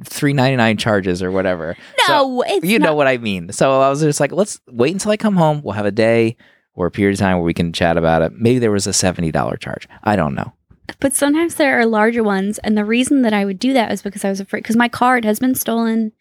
[0.04, 1.76] 399 charges or whatever.
[2.06, 3.52] So- no it's you not, know what I mean.
[3.52, 5.62] So I was just like, let's wait until I come home.
[5.62, 6.36] We'll have a day
[6.74, 8.32] or a period of time where we can chat about it.
[8.32, 9.86] Maybe there was a $70 charge.
[10.02, 10.52] I don't know.
[11.00, 14.02] But sometimes there are larger ones and the reason that i would do that is
[14.02, 16.12] because i was afraid because my card has been stolen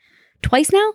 [0.42, 0.94] twice now?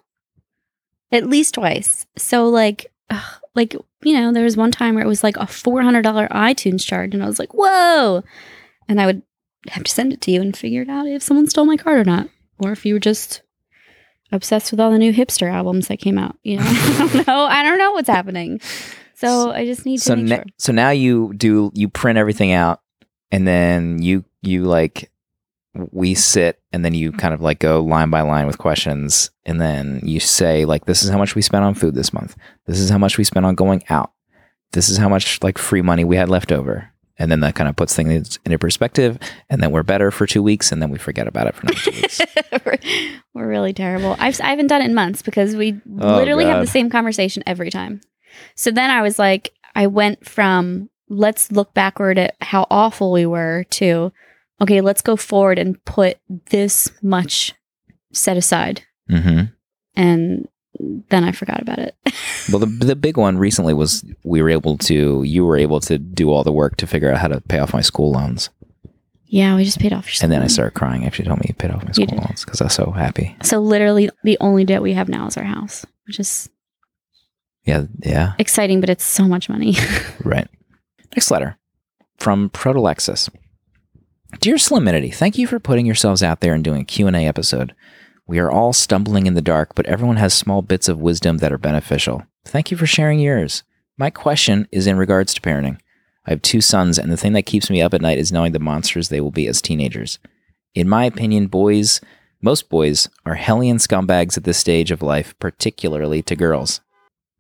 [1.11, 2.07] At least twice.
[2.19, 5.47] So like ugh, like you know there was one time where it was like a
[5.47, 8.23] $400 itunes charge and i was like whoa!
[8.89, 9.23] And i would
[9.69, 11.99] have to send it to you and figure it out if someone stole my card
[12.01, 12.29] or not
[12.59, 13.43] or if you were just
[14.31, 16.65] obsessed with all the new hipster albums that came out you know?
[16.67, 17.41] I don't know.
[17.45, 18.61] I don't know what's happening.
[19.15, 20.45] So i just need to So, make na- sure.
[20.59, 22.81] so now you do, you print everything out
[23.31, 25.11] and then you, you like,
[25.93, 27.19] we sit and then you mm-hmm.
[27.19, 31.03] kind of like go line by line with questions and then you say like this
[31.03, 32.37] is how much we spent on food this month.
[32.67, 34.13] This is how much we spent on going out.
[34.73, 36.91] This is how much like free money we had left over.
[37.21, 39.19] And then that kind of puts things into perspective
[39.51, 41.81] and then we're better for two weeks and then we forget about it for another
[41.81, 42.21] two weeks.
[43.35, 44.17] We're, really terrible.
[44.19, 47.43] I've, I haven't done it in months because we Oh, literally have the same conversation
[47.47, 48.01] every time.
[48.55, 53.27] So then I was like, I went from let's look backward at how awful we
[53.27, 54.13] were to,
[54.61, 56.19] okay, let's go forward and put
[56.51, 57.55] this much
[58.13, 58.83] set aside.
[59.09, 59.43] hmm
[59.95, 60.49] And
[61.11, 61.97] then I forgot about it.
[62.53, 65.99] well the, the big one recently was we were able to you were able to
[65.99, 68.51] do all the work to figure out how to pay off my school loans
[69.27, 71.47] Yeah, we just paid off your And then I started crying after you told me
[71.49, 73.37] you paid off my school loans because I was so happy.
[73.43, 76.49] So literally, the only debt we have now is our house, which is
[77.65, 79.77] Yeah, yeah, exciting, but it's so much money.
[80.25, 80.49] right.
[81.15, 81.57] Next letter
[82.19, 83.29] from Protolexis.
[84.41, 87.75] Dear Sliminity, thank you for putting yourselves out there and doing a Q&A episode.
[88.27, 91.53] We are all stumbling in the dark, but everyone has small bits of wisdom that
[91.53, 92.25] are beneficial.
[92.45, 93.63] Thank you for sharing yours.
[93.97, 95.79] My question is in regards to parenting.
[96.27, 98.53] I have two sons, and the thing that keeps me up at night is knowing
[98.53, 100.19] the monsters they will be as teenagers.
[100.75, 102.03] In my opinion, boys,
[102.43, 106.83] most boys, are hellion scumbags at this stage of life, particularly to girls.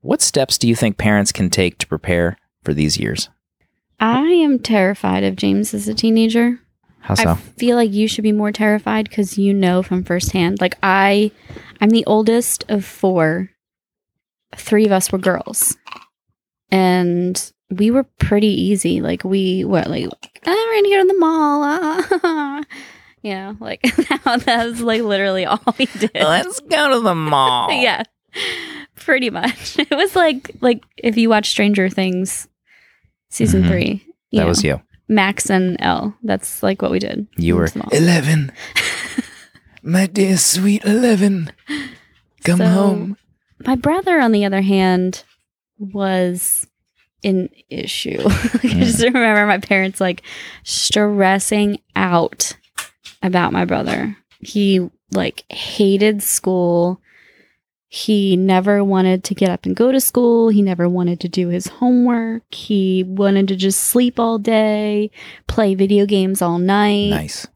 [0.00, 3.28] What steps do you think parents can take to prepare for these years?
[4.00, 6.60] I am terrified of James as a teenager.
[7.00, 7.30] How so?
[7.30, 10.60] I feel like you should be more terrified because you know from firsthand.
[10.60, 11.30] Like I,
[11.80, 13.50] I'm the oldest of four.
[14.54, 15.76] Three of us were girls,
[16.70, 19.00] and we were pretty easy.
[19.00, 20.08] Like we were like,
[20.46, 21.62] oh, we're gonna go to the mall.
[21.64, 22.62] Ah,
[23.22, 23.82] you know, like
[24.26, 26.12] that was like literally all we did.
[26.14, 27.70] Let's go to the mall.
[27.72, 28.04] yeah,
[28.96, 29.78] pretty much.
[29.78, 32.48] It was like like if you watch Stranger Things,
[33.30, 33.68] season Mhm.
[33.68, 34.06] three.
[34.32, 34.80] That you was you.
[35.08, 36.14] Max and El.
[36.22, 37.26] That's like what we did.
[37.36, 37.88] You were Went to the mall.
[37.92, 38.52] 11.
[39.82, 41.50] My dear sweet 11.
[42.44, 43.16] Come So- home.
[43.66, 45.24] My brother, on the other hand,
[45.78, 46.66] was
[47.24, 48.20] an issue.
[48.26, 50.22] I just remember my parents like
[50.62, 52.56] stressing out
[53.22, 54.16] about my brother.
[54.40, 57.00] He like hated school.
[57.90, 60.50] He never wanted to get up and go to school.
[60.50, 62.42] He never wanted to do his homework.
[62.54, 65.10] He wanted to just sleep all day,
[65.46, 67.08] play video games all night.
[67.10, 67.46] Nice.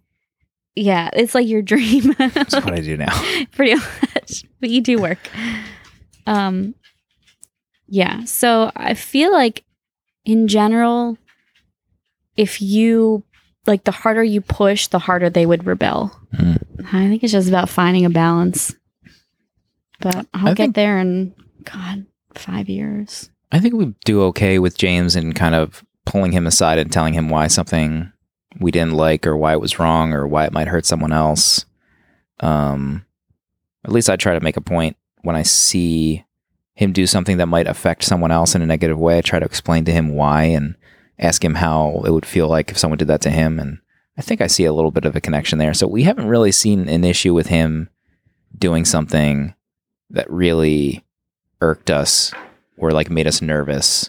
[0.74, 2.14] Yeah, it's like your dream.
[2.18, 3.12] That's what I do now.
[3.52, 5.18] pretty much but you do work
[6.26, 6.72] um
[7.88, 9.64] yeah so i feel like
[10.24, 11.18] in general
[12.36, 13.24] if you
[13.66, 16.62] like the harder you push the harder they would rebel Mm.
[16.94, 18.74] i think it's just about finding a balance
[20.02, 21.34] but i'll I get think- there in
[21.64, 26.46] god five years I think we do okay with James and kind of pulling him
[26.46, 28.10] aside and telling him why something
[28.58, 31.66] we didn't like or why it was wrong or why it might hurt someone else.
[32.40, 33.04] Um,
[33.84, 36.24] at least I try to make a point when I see
[36.74, 39.18] him do something that might affect someone else in a negative way.
[39.18, 40.74] I try to explain to him why and
[41.18, 43.58] ask him how it would feel like if someone did that to him.
[43.58, 43.80] And
[44.16, 45.74] I think I see a little bit of a connection there.
[45.74, 47.90] So we haven't really seen an issue with him
[48.58, 49.52] doing something
[50.12, 51.04] that really
[51.60, 52.32] irked us
[52.76, 54.08] or like made us nervous.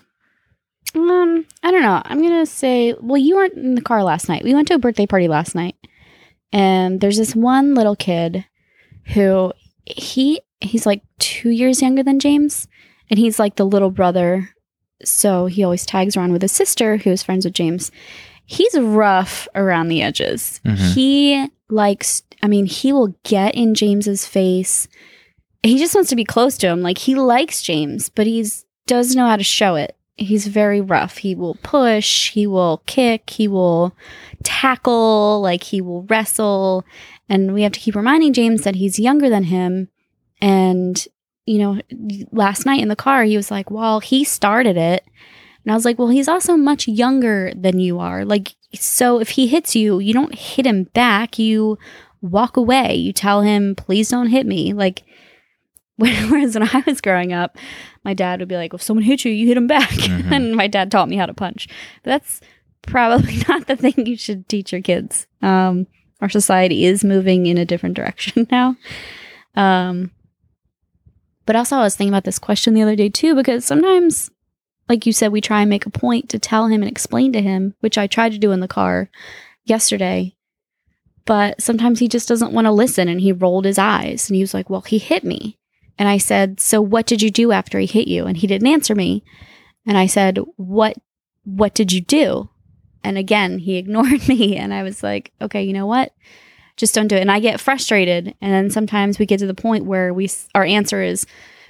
[0.96, 2.02] Um, I don't know.
[2.06, 4.44] I'm gonna say, well, you weren't in the car last night.
[4.44, 5.76] We went to a birthday party last night,
[6.52, 8.46] and there's this one little kid
[9.13, 9.52] who
[9.86, 12.68] he he's like two years younger than James,
[13.10, 14.50] and he's like the little brother.
[15.04, 17.92] So he always tags around with his sister, who's friends with James.
[18.46, 20.62] He's rough around the edges.
[20.66, 20.94] Mhm.
[20.94, 22.24] He likes.
[22.44, 24.88] I mean, he will get in James's face.
[25.63, 26.82] He just wants to be close to him.
[26.82, 31.17] Like he likes James, but he's doesn't know how to show it he's very rough.
[31.17, 33.95] He will push, he will kick, he will
[34.43, 36.86] tackle, like he will wrestle.
[37.30, 39.89] And we have to keep reminding James that he's younger than him.
[40.41, 41.06] And,
[41.45, 41.80] you know,
[42.32, 45.04] last night in the car, he was like, well, he started it.
[45.63, 48.26] And I was like, well, he's also much younger than you are.
[48.26, 51.39] Like, so if he hits you, you don't hit him back.
[51.39, 51.80] You
[52.21, 52.95] walk away.
[52.95, 54.73] You tell him, please don't hit me.
[54.73, 55.04] Like,
[56.29, 57.58] whereas when I was growing up,
[58.03, 59.89] my dad would be like, if someone hits you, you hit them back.
[59.89, 60.32] Mhm.
[60.32, 61.67] and my dad taught me how to punch.
[62.03, 62.41] But that's
[62.82, 65.27] probably not the thing you should teach your kids.
[65.41, 65.88] Um,
[66.21, 68.75] our society is moving in a different direction now.
[69.56, 70.12] Um,
[71.45, 74.32] but also, I was thinking about this question the other day too, because sometimes,
[74.89, 77.41] like you said, we try and make a point to tell him and explain to
[77.41, 79.10] him, which I tried to do in the car
[79.65, 80.36] yesterday.
[81.25, 84.41] But sometimes he just doesn't want to listen and he rolled his eyes and he
[84.43, 85.58] was like, Well, he hit me.
[85.97, 88.67] And I said, "So what did you do after he hit you?" And he didn't
[88.67, 89.23] answer me.
[89.86, 90.97] And I said, "What
[91.43, 92.49] what did you do?"
[93.03, 96.13] And again, he ignored me and I was like, "Okay, you know what?
[96.77, 99.53] Just don't do it." And I get frustrated and then sometimes we get to the
[99.53, 101.25] point where we our answer is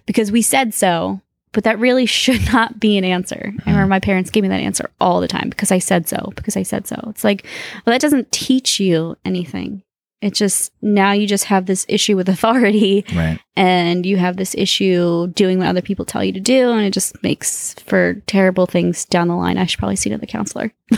[0.06, 3.54] because we said so, but that really should not be an answer.
[3.60, 3.70] I hmm.
[3.70, 6.56] remember my parents gave me that answer all the time because I said so, because
[6.56, 7.08] I said so.
[7.10, 7.46] It's like,
[7.86, 9.84] well that doesn't teach you anything.
[10.24, 13.40] It just now you just have this issue with authority Right.
[13.58, 16.92] and you have this issue doing what other people tell you to do and it
[16.94, 20.72] just makes for terrible things down the line i should probably see to the counselor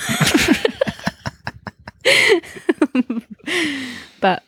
[4.22, 4.44] but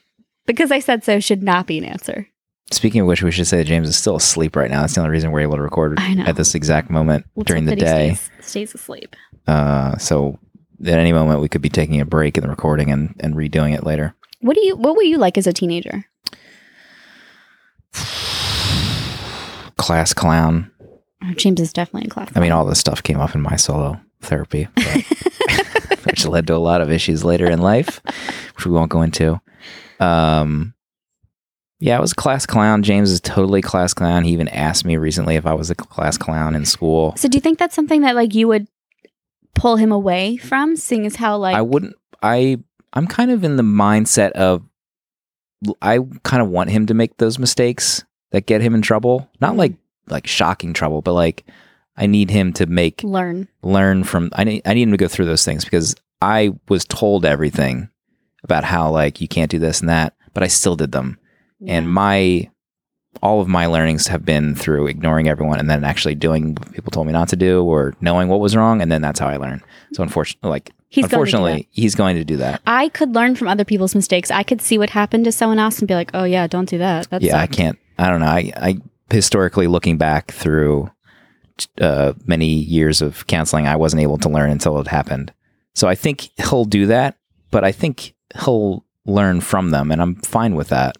[0.46, 2.28] because i said so should not be an answer
[2.70, 4.82] Speaking of which, we should say that James is still asleep right now.
[4.82, 7.72] That's the only reason we're able to record at this exact moment Let's during the
[7.72, 8.14] hope that he day.
[8.16, 9.16] stays, stays asleep
[9.48, 10.38] Uh, so
[10.86, 13.74] at any moment we could be taking a break in the recording and, and redoing
[13.74, 14.16] it later.
[14.40, 14.76] What do you?
[14.76, 16.06] What were you like as a teenager?
[19.78, 20.72] Class clown.
[21.24, 22.32] Oh, James is definitely a class.
[22.36, 24.68] I mean, all this stuff came up in my solo therapy,
[26.04, 28.02] which led to a lot of issues later in life,
[28.56, 29.42] which we won't go into.
[30.00, 30.74] Um,
[31.80, 32.84] yeah, I was a class clown.
[32.84, 34.24] James is totally class clown.
[34.24, 37.16] He even asked me recently if I was a class clown in school.
[37.18, 38.68] So do you think that's something that like you would
[39.56, 41.96] pull him away from, seeing as how like I wouldn't.
[42.22, 42.60] I
[42.98, 44.64] I'm kind of in the mindset of
[45.82, 49.30] I kind of want him to make those mistakes that get him in trouble.
[49.42, 49.58] Not Mhm.
[49.58, 49.74] like
[50.10, 51.46] like shocking trouble, but like
[51.96, 53.48] I need him to make learn?
[53.64, 54.30] learn from.
[54.34, 57.90] I need I need him to go through those things because I was told everything
[58.44, 61.18] about how like you can't do this and that, but I still did them.
[61.68, 62.50] And my
[63.24, 66.92] all of my learnings have been through ignoring everyone and then actually doing what people
[66.92, 69.38] told me not to do or knowing what was wrong and then that's how I
[69.38, 69.62] learn.
[69.94, 72.62] So unfortunately like He's going unfortunately he's going to do that.
[72.66, 74.32] I could learn from other people's mistakes.
[74.32, 76.78] I could see what happened to someone else and be like, "Oh yeah, don't do
[76.78, 78.28] that." That's yeah, I can't I don't know.
[78.28, 78.78] I I
[79.10, 80.90] historically looking back through
[81.82, 85.34] uh, many years of counseling, I wasn't able to learn until it happened.
[85.74, 87.18] So I think he'll do that,
[87.52, 90.98] but I think he'll learn from them and I'm fine with that.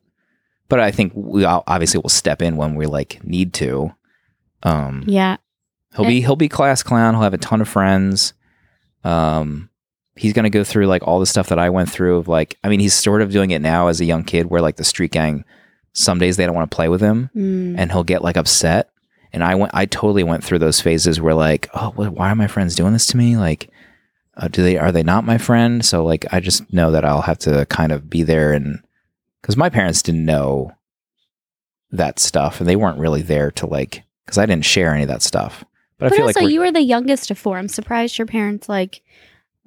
[0.70, 3.94] But I think we obviously will step in when we like need to.
[4.64, 5.38] Um Yeah,
[5.96, 7.14] He'll be he'll be class clown.
[7.14, 8.34] He'll have a ton of friends.
[9.04, 9.70] Um,
[10.18, 12.18] he's gonna go through like all the stuff that I went through.
[12.18, 14.62] Of like, I mean, he's sort of doing it now as a young kid, where
[14.62, 15.44] like the street gang,
[15.94, 17.76] some days they don't want to play with him, Mm.
[17.78, 18.90] and he'll get like upset.
[19.34, 22.36] And I went, I totally went through those phases where like, oh, wh- why are
[22.36, 23.36] my friends doing this to me?
[23.38, 23.70] Like,
[24.38, 25.84] uh, do they are they not my friend?
[25.84, 28.80] So like, I just know that I'll have to kind of be there and
[29.42, 30.72] because my parents didn't know
[31.92, 35.10] that stuff, and they weren't really there to like because I didn't share any of
[35.10, 35.64] that stuff.
[35.98, 37.58] But, But I feel also, like you were the youngest of four.
[37.58, 39.02] I'm surprised your parents like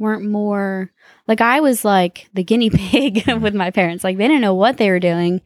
[0.01, 0.91] weren't more
[1.29, 3.41] like I was like the guinea pig Mm-hmm.
[3.43, 4.03] with my parents.
[4.03, 5.41] Like they didn't know what they were doing,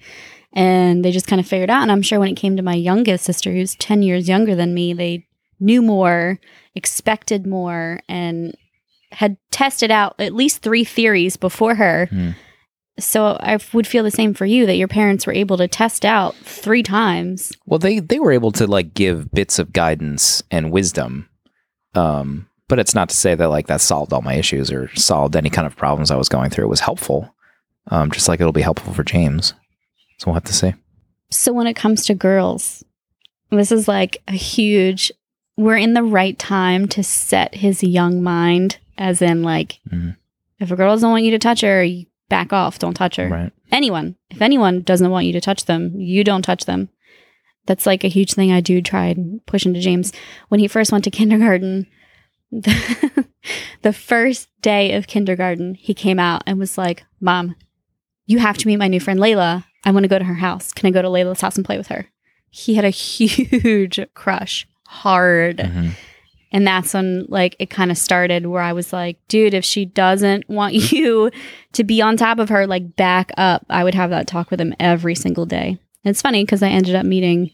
[0.54, 1.82] and they just kind of figured out.
[1.82, 4.72] And I'm sure when it came to my youngest sister, who's ten years younger than
[4.72, 5.26] me, they
[5.60, 6.38] knew more,
[6.74, 8.54] expected more, and
[9.12, 12.06] had tested out at least three theories before her.
[12.06, 12.30] Hmm.
[12.98, 16.04] So I would feel the same for you that your parents were able to test
[16.04, 17.52] out three times.
[17.66, 21.28] Well, they they were able to like give bits of guidance and wisdom,
[21.94, 25.36] um, but it's not to say that like that solved all my issues or solved
[25.36, 26.64] any kind of problems I was going through.
[26.64, 27.34] It was helpful,
[27.90, 29.54] um, just like it'll be helpful for James.
[30.18, 30.74] So we'll have to see.
[31.30, 32.84] So when it comes to girls,
[33.50, 35.12] this is like a huge
[35.56, 40.16] we're in the right time to set his young mind as in like Mhm.
[40.58, 43.28] if a girl doesn't want you to touch her, you back off, don't touch her.
[43.28, 43.52] Right.
[43.70, 44.16] Anyone.
[44.30, 46.88] If anyone doesn't want you to touch them, you don't touch them.
[47.66, 50.12] That's like a huge thing I do try and push into James.
[50.48, 51.86] When he first went to kindergarten,
[52.62, 53.26] the,
[53.82, 57.56] the first day of kindergarten, he came out and was like, Mom,
[58.26, 59.64] you have to meet my new friend Layla.
[59.84, 60.72] I want to go to her house.
[60.72, 62.06] Can I go to Layla's house and play with her?
[62.50, 65.58] He had a huge crush, hard.
[65.58, 65.90] Mhm.
[66.52, 69.84] And that's when like it kind of started where I was like, dude, if she
[69.84, 71.30] doesn't want you
[71.72, 73.66] to be on top of her, like back up.
[73.68, 75.78] I would have that talk with him every single day.
[76.04, 77.50] And it's funny because I ended up meeting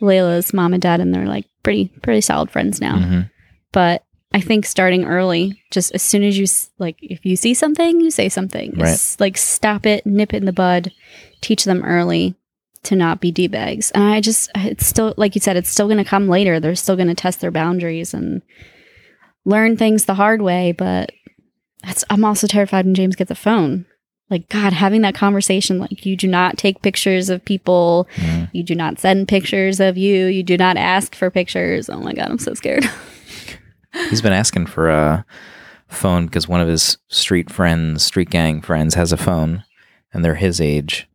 [0.00, 2.96] Layla's mom and dad and they're like pretty pretty solid friends now.
[2.96, 3.30] Mhm.
[3.72, 6.46] But I think starting early, just as soon as you
[6.78, 8.72] like if you see something, you say something.
[8.76, 8.88] Right.
[8.90, 10.92] S- like stop it, nip it in the bud,
[11.40, 12.34] teach them early
[12.84, 13.90] to not be d bags.
[13.92, 16.60] And I just it's still like you said, it's still going to come later.
[16.60, 18.42] They're still going to test their boundaries and
[19.44, 20.72] learn things the hard way.
[20.72, 21.10] But
[21.82, 23.86] that's I'm also terrified when James gets a phone.
[24.30, 28.50] Like God, having that conversation, like you do not take pictures of people, Mhm.
[28.52, 31.88] you do not send pictures of you, you do not ask for pictures.
[31.88, 32.84] Oh my God, I'm so scared.
[34.10, 35.24] He's been asking for a
[35.88, 39.64] phone because one of his street friends, street gang friends, has a phone,
[40.12, 41.08] and they're his age.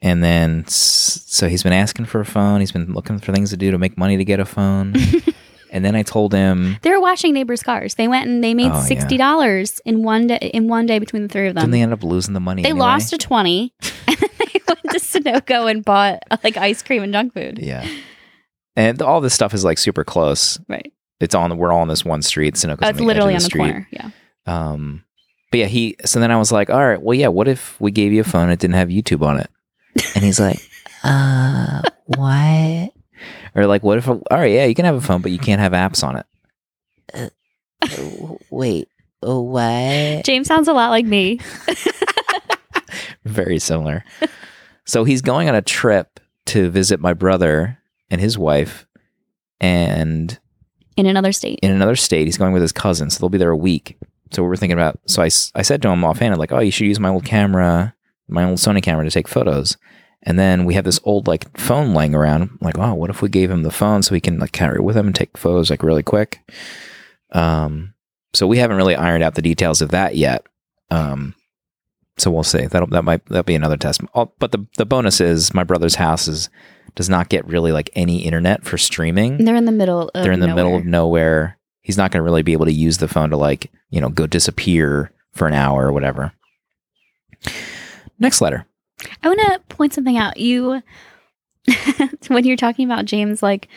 [0.00, 2.58] And then, so he's been asking for a phone.
[2.58, 4.94] He's been looking for things to do to make money to get a phone.
[5.70, 7.94] and then I told him, They were washing neighbors' cars.
[7.94, 8.80] They went and they made Oh, yeah.
[8.80, 10.50] sixty dollars in one day.
[10.52, 12.62] In one day between the three of them, didn't they end up losing the money?
[12.62, 12.80] They anyway?
[12.80, 13.72] lost a twenty,
[14.08, 17.60] and then they went to Sunoco and bought like ice cream and junk food.
[17.62, 17.86] Yeah.
[18.74, 20.58] And all this stuff is like super close.
[20.68, 20.92] Right.
[21.22, 21.56] It's on.
[21.56, 22.54] We're all on this one street.
[22.54, 23.60] Sunoco's That's on the edge of literally on the street.
[23.60, 23.88] corner.
[23.92, 24.10] Yeah.
[24.46, 25.04] Um,
[25.52, 25.96] but yeah, he.
[26.04, 27.28] So then I was like, all right, well, yeah.
[27.28, 28.50] What if we gave you a phone?
[28.50, 29.48] It didn't have YouTube on it.
[30.16, 30.58] And he's like,
[31.04, 32.92] uh, what?
[33.54, 34.08] Or like, what if?
[34.08, 36.16] All right, yeah, you can have a phone, but you can't have apps on
[37.14, 37.32] it.
[38.50, 38.88] wait,
[39.22, 40.24] oh, what?
[40.24, 41.38] James sounds a lot like me.
[43.24, 44.04] Very similar.
[44.86, 47.78] so he's going on a trip to visit my brother
[48.10, 48.86] and his wife,
[49.60, 50.36] and
[50.96, 51.58] In another state.
[51.62, 52.26] in another state.
[52.26, 53.96] He's going with his cousin, so they'll be there a week.
[54.30, 54.98] so we were thinking about.
[55.06, 57.94] So I, I said to him offhand, like, "Oh, you should use my old camera,
[58.28, 59.76] my old Sony camera to take photos."
[60.24, 62.42] And then we have this old like phone laying around.
[62.42, 64.76] I'm like, oh, what if we gave him the phone so he can like carry
[64.76, 66.40] it with him and take photos like really quick?
[67.32, 67.94] Um,
[68.32, 70.46] so we haven't really ironed out the details of that yet.
[70.90, 71.34] Um,
[72.18, 72.66] so we'll see.
[72.66, 74.00] That'll that might that'll be another test.
[74.14, 76.50] But the the bonus is my brother's house is
[76.94, 79.44] does not get really like any internet for streaming.
[79.44, 81.58] They're in the middle of They're in the middle of nowhere.
[81.80, 84.08] He's not going to really be able to use the phone to like you know
[84.08, 86.32] go disappear for an hour or whatever.
[88.18, 88.66] Next letter.
[89.22, 90.36] I want to point something out.
[90.36, 90.82] You,
[92.28, 93.68] when you're talking about James, like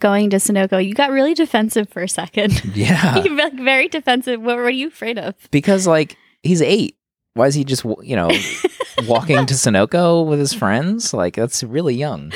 [0.00, 2.62] going to Sunoco, you got really defensive for a second.
[2.74, 3.16] Yeah.
[3.24, 4.42] you like very defensive.
[4.42, 5.34] What were you afraid of?
[5.50, 6.96] because like he's eight.
[7.34, 8.30] Why is he just you know
[9.06, 11.12] walking to Sunoco with his friends?
[11.12, 12.32] Like that's really young.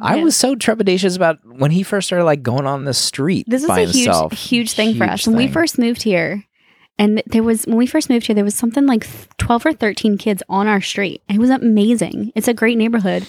[0.00, 3.62] I was so trepidatious about when he first started like going on the street This
[3.62, 4.32] is a huge, himself.
[4.32, 5.26] huge thing for Huge us.
[5.28, 6.44] When we first moved here,
[6.98, 9.06] and there was when we first moved here, there was something like
[9.38, 11.22] twelve or thirteen kids on our street.
[11.28, 12.32] It was amazing.
[12.34, 13.26] It's a great neighborhood,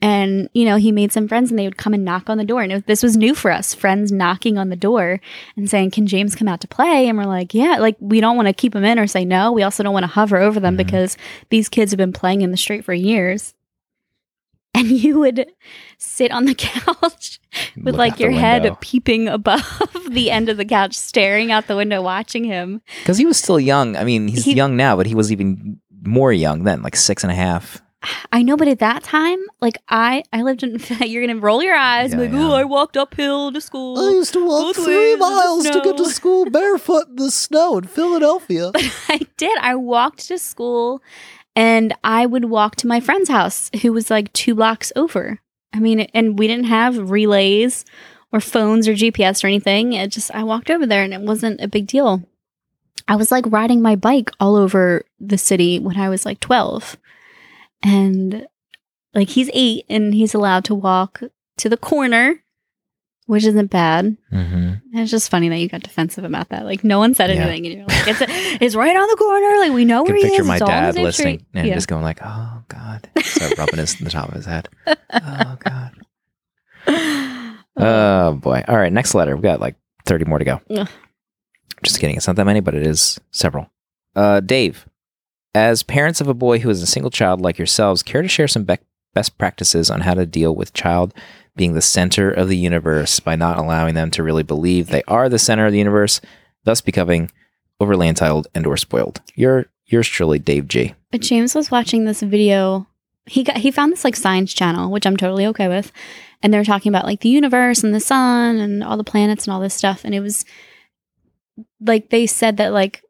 [0.00, 2.44] and you know he made some friends, and they would come and knock on the
[2.44, 2.62] door.
[2.62, 3.74] And it, this was new for us.
[3.74, 5.20] Friends knocking on the door
[5.56, 8.36] and saying, "Can James come out to play?" And we're like, "Yeah." Like we don't
[8.36, 9.52] want to keep him in or say no.
[9.52, 10.78] We also don't want to hover over them Mhm.
[10.78, 11.16] because
[11.50, 13.54] these kids have been playing in the street for years.
[14.74, 15.46] And you would
[15.98, 17.40] sit on the couch
[17.74, 21.74] with Look like your head peeping above the end of the couch, staring out the
[21.76, 22.82] window, watching him.
[23.00, 23.96] because he was still young.
[23.96, 27.24] I mean, he's He- young now, but he was even more young then, like six
[27.24, 27.82] and a half.
[28.32, 30.78] I know, but at that time, like I, I lived in.
[31.08, 32.48] You're gonna roll your eyes, Yeah, like, yeah.
[32.48, 33.98] oh, I walked uphill to school.
[33.98, 37.16] I used to walk three ways in the miles to get to school barefoot in
[37.16, 38.70] the snow in Philadelphia.
[38.72, 39.58] But I did.
[39.58, 41.02] I walked to school,
[41.56, 45.40] and I would walk to my friend's house, who was like two blocks over.
[45.74, 47.84] I mean, and we didn't have relays
[48.30, 49.92] or phones or GPS or anything.
[49.94, 52.22] It just I walked over there, and it wasn't a big deal.
[53.08, 56.96] I was like riding my bike all over the city when I was like twelve,
[57.82, 58.46] and
[59.14, 61.22] like he's eight, and he's allowed to walk
[61.58, 62.42] to the corner,
[63.26, 64.16] which isn't bad.
[64.32, 64.96] Mm-hmm.
[64.98, 66.64] It's just funny that you got defensive about that.
[66.64, 67.36] Like no one said Yeah.
[67.46, 68.22] anything, and you're like, "It's
[68.62, 69.58] it's right on the corner.
[69.58, 70.46] Like we know where he picture is.
[70.48, 71.74] my It's all on the dad listening and yeah.
[71.74, 74.68] just going like, "Oh God," start rubbing his the top of his head.
[75.12, 75.92] Oh God.
[77.80, 78.64] Oh boy.
[78.66, 79.36] All right, next letter.
[79.36, 79.76] We've got like
[80.06, 80.60] 30 more to go.
[80.70, 80.88] Ugh.
[81.84, 82.16] Just kidding.
[82.16, 83.70] It's not that many, but it is several.
[84.16, 84.84] Uh, Dave,
[85.58, 88.46] as parents of a boy who is a single child like yourselves, care to share
[88.46, 88.80] some bec
[89.12, 91.12] best practices on how to deal with child
[91.56, 95.28] being the center of the universe by not allowing them to really believe they are
[95.28, 96.20] the center of the universe,
[96.62, 97.28] thus becoming
[97.80, 99.20] overly entitled and or spoiled.
[99.34, 100.94] You're yours truly, Dave G.
[101.10, 102.86] But James was watching this video.
[103.26, 105.90] He got he found this like science channel, which I'm totally okay with,
[106.40, 109.46] and they were talking about like the universe and the sun and all the planets
[109.46, 110.04] and all this stuff.
[110.04, 110.44] And it was
[111.80, 113.02] like they said that like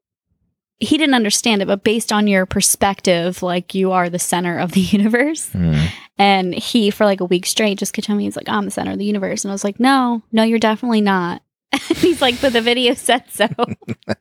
[0.80, 4.72] he didn't understand it, but based on your perspective, like you are the center of
[4.72, 5.48] the universe.
[5.50, 5.86] Hmm.
[6.18, 8.70] And he, for like a week straight, just kept telling me, he's like, I'm the
[8.70, 9.44] center of the universe.
[9.44, 11.42] And I was like, no, no, you're definitely not.
[11.90, 13.46] And he's like, but the video said so.
[13.56, 14.16] and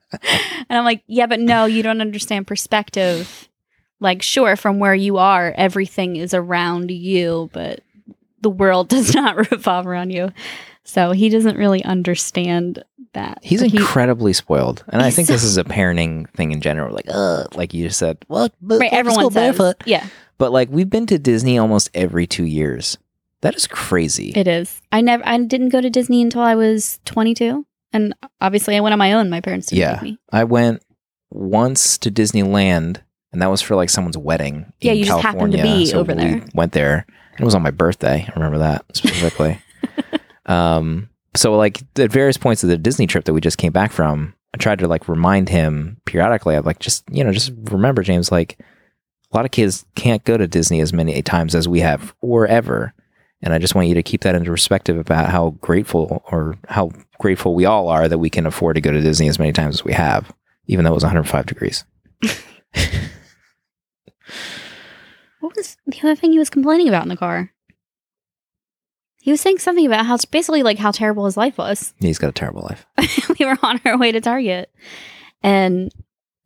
[0.69, 3.47] I'm like, yeah, but no, you don't understand perspective.
[3.99, 7.81] Like, sure, from where you are, everything is around you, but
[8.41, 10.31] the world does not revolve around you.
[10.89, 12.81] So he doesn't really understand
[13.13, 13.39] that.
[13.43, 16.61] He's But he- incredibly spoiled, and I think so- this is a parenting thing in
[16.61, 16.93] general.
[16.95, 18.53] Like, uh, like you just said, what?
[18.61, 19.33] But right, everyone says.
[19.33, 19.83] barefoot.
[19.85, 20.05] Yeah,
[20.37, 22.97] But like, we've been to Disney almost every two years.
[23.41, 24.31] That is crazy.
[24.35, 24.81] it is.
[24.91, 27.65] I never, I didn't go to Disney until I was 22.
[27.93, 29.29] And obviously, I went on my own.
[29.29, 29.93] My parents didn't Yeah.
[29.95, 30.17] take me.
[30.31, 30.81] I went
[31.29, 32.97] once to Disneyland,
[33.31, 34.71] and that was for like someone's wedding.
[34.81, 36.41] Yeah, you just happened to be so over there.
[36.53, 37.05] Went there,
[37.39, 38.25] it was on my birthday.
[38.27, 39.59] I remember that specifically.
[40.47, 43.91] um, so like at various points of the Disney trip that we just came back
[43.91, 46.55] from, I tried to like remind him periodically.
[46.55, 48.31] I'm like, just you know, just remember, James.
[48.31, 48.57] Like
[49.31, 52.47] a lot of kids can't go to Disney as many times as we have, or
[52.47, 52.93] ever.
[53.43, 56.91] And I just want you to keep that into perspective about how grateful or how
[57.19, 59.75] grateful we all are that we can afford to go to Disney as many times
[59.75, 60.33] as we have,
[60.65, 61.85] even though it was 105 degrees.
[65.39, 67.53] What was the other thing he was complaining about in the car?
[69.27, 71.93] He was saying something about how basically like how terrible his life was.
[71.99, 72.85] He's got a terrible life.
[73.37, 74.71] we were on our way to Target.
[75.43, 75.91] And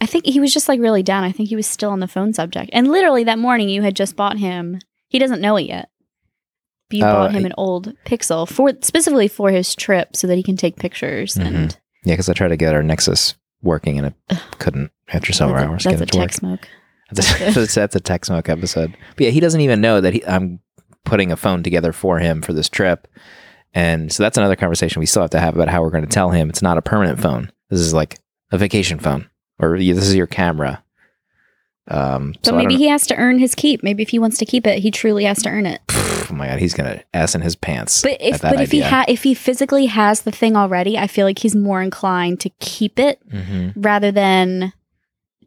[0.02, 1.24] I think he was just like really down.
[1.24, 2.72] I think he was still on the phone subject.
[2.74, 4.80] And literally that morning you had just bought him
[5.10, 5.90] he doesn't know it yet.
[6.90, 10.26] But you Oh, bought him I- an old pixel for specifically for his trip so
[10.26, 11.46] that he can take pictures Mhm.
[11.46, 15.56] and Yeah, because I tried to get our Nexus working and it couldn't after several
[15.58, 15.84] that's a, hours.
[15.84, 16.30] that's get a it to work.
[16.32, 16.68] tech smoke.
[17.14, 18.96] That's a, that's a tech smoke episode.
[19.18, 20.62] But yeah, he doesn't even know that he, I'm
[21.06, 23.08] putting a phone together for him for this trip.
[23.74, 26.10] And so that's another conversation we still have to have about how we're going to
[26.10, 27.52] tell him it's not a permanent phone.
[27.70, 28.20] This is like
[28.52, 29.30] a vacation phone,
[29.60, 30.84] or this is your camera.
[31.88, 33.82] Um, So so maybe he has to earn his keep.
[33.84, 35.82] Maybe if he wants to keep it, he truly has to earn it.
[35.90, 38.02] oh my god, he's gonna ass in his pants.
[38.04, 41.26] But if but if he ha- if he physically has the thing already, I feel
[41.26, 43.74] like he's more inclined to keep it Mhm.
[43.76, 44.74] rather than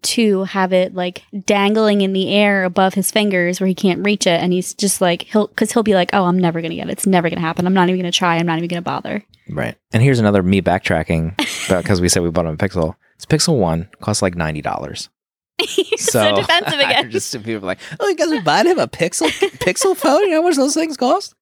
[0.05, 4.27] to have it like dangling in the air above his fingers where he can't reach
[4.27, 6.89] it and he's just like he'll because he'll be like oh i'm never gonna get
[6.89, 9.25] it it's never gonna happen i'm not even gonna try i'm not even gonna bother
[9.47, 9.77] Right.
[9.93, 11.37] And here's another me backtracking
[11.69, 12.95] because we said we bought him a Pixel.
[13.17, 15.11] It's Pixel One costs like ninety dollars.
[15.61, 19.29] He's so, defensive again just people like, oh, you guys are buying him a Pixel
[19.59, 20.21] Pixel phone?
[20.23, 21.35] You know how much those things cost?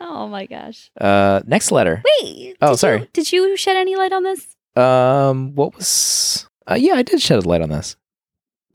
[0.00, 2.02] oh my gosh Uh, next letter.
[2.22, 3.00] wait Oh, did sorry.
[3.02, 6.48] you, did you shed any light on this Um, what was?
[6.70, 7.96] Uh, yeah, I did shed a light on this.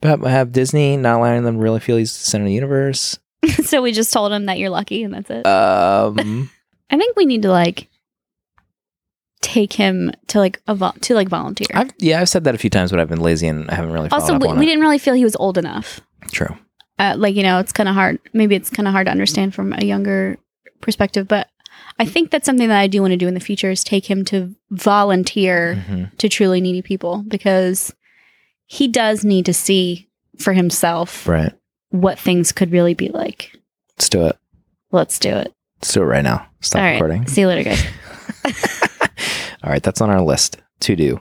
[0.00, 3.18] But have Disney not allowing them to really feel he's the center of the universe.
[3.64, 6.50] so we just told him that you're lucky and that's it Um,
[6.90, 7.88] i think we need to like
[9.40, 12.58] take him to like a vol- to like volunteer I've yeah, I've said that a
[12.58, 14.08] few times, but I've been lazy and I haven't really.
[14.08, 16.00] followed also we, we didn't really feel he was old enough
[16.32, 16.56] True.
[16.98, 19.54] uh, like you know it's kind of hard maybe it's kind of hard to understand
[19.54, 20.36] from a younger
[20.80, 21.48] perspective but
[21.98, 24.08] i think that's something that i do want to do in the future is take
[24.10, 26.16] him to volunteer Mhm.
[26.18, 27.92] to truly needy people because
[28.66, 31.52] he does need to see for himself Right.
[31.90, 33.52] what things could really be like
[33.96, 34.36] Let's do it.
[34.92, 36.44] let's do it Let's do it right now.
[36.60, 36.92] Stop All right.
[36.94, 37.26] recording.
[37.28, 37.84] see you later guys
[39.64, 41.20] All right, that's on our list to do.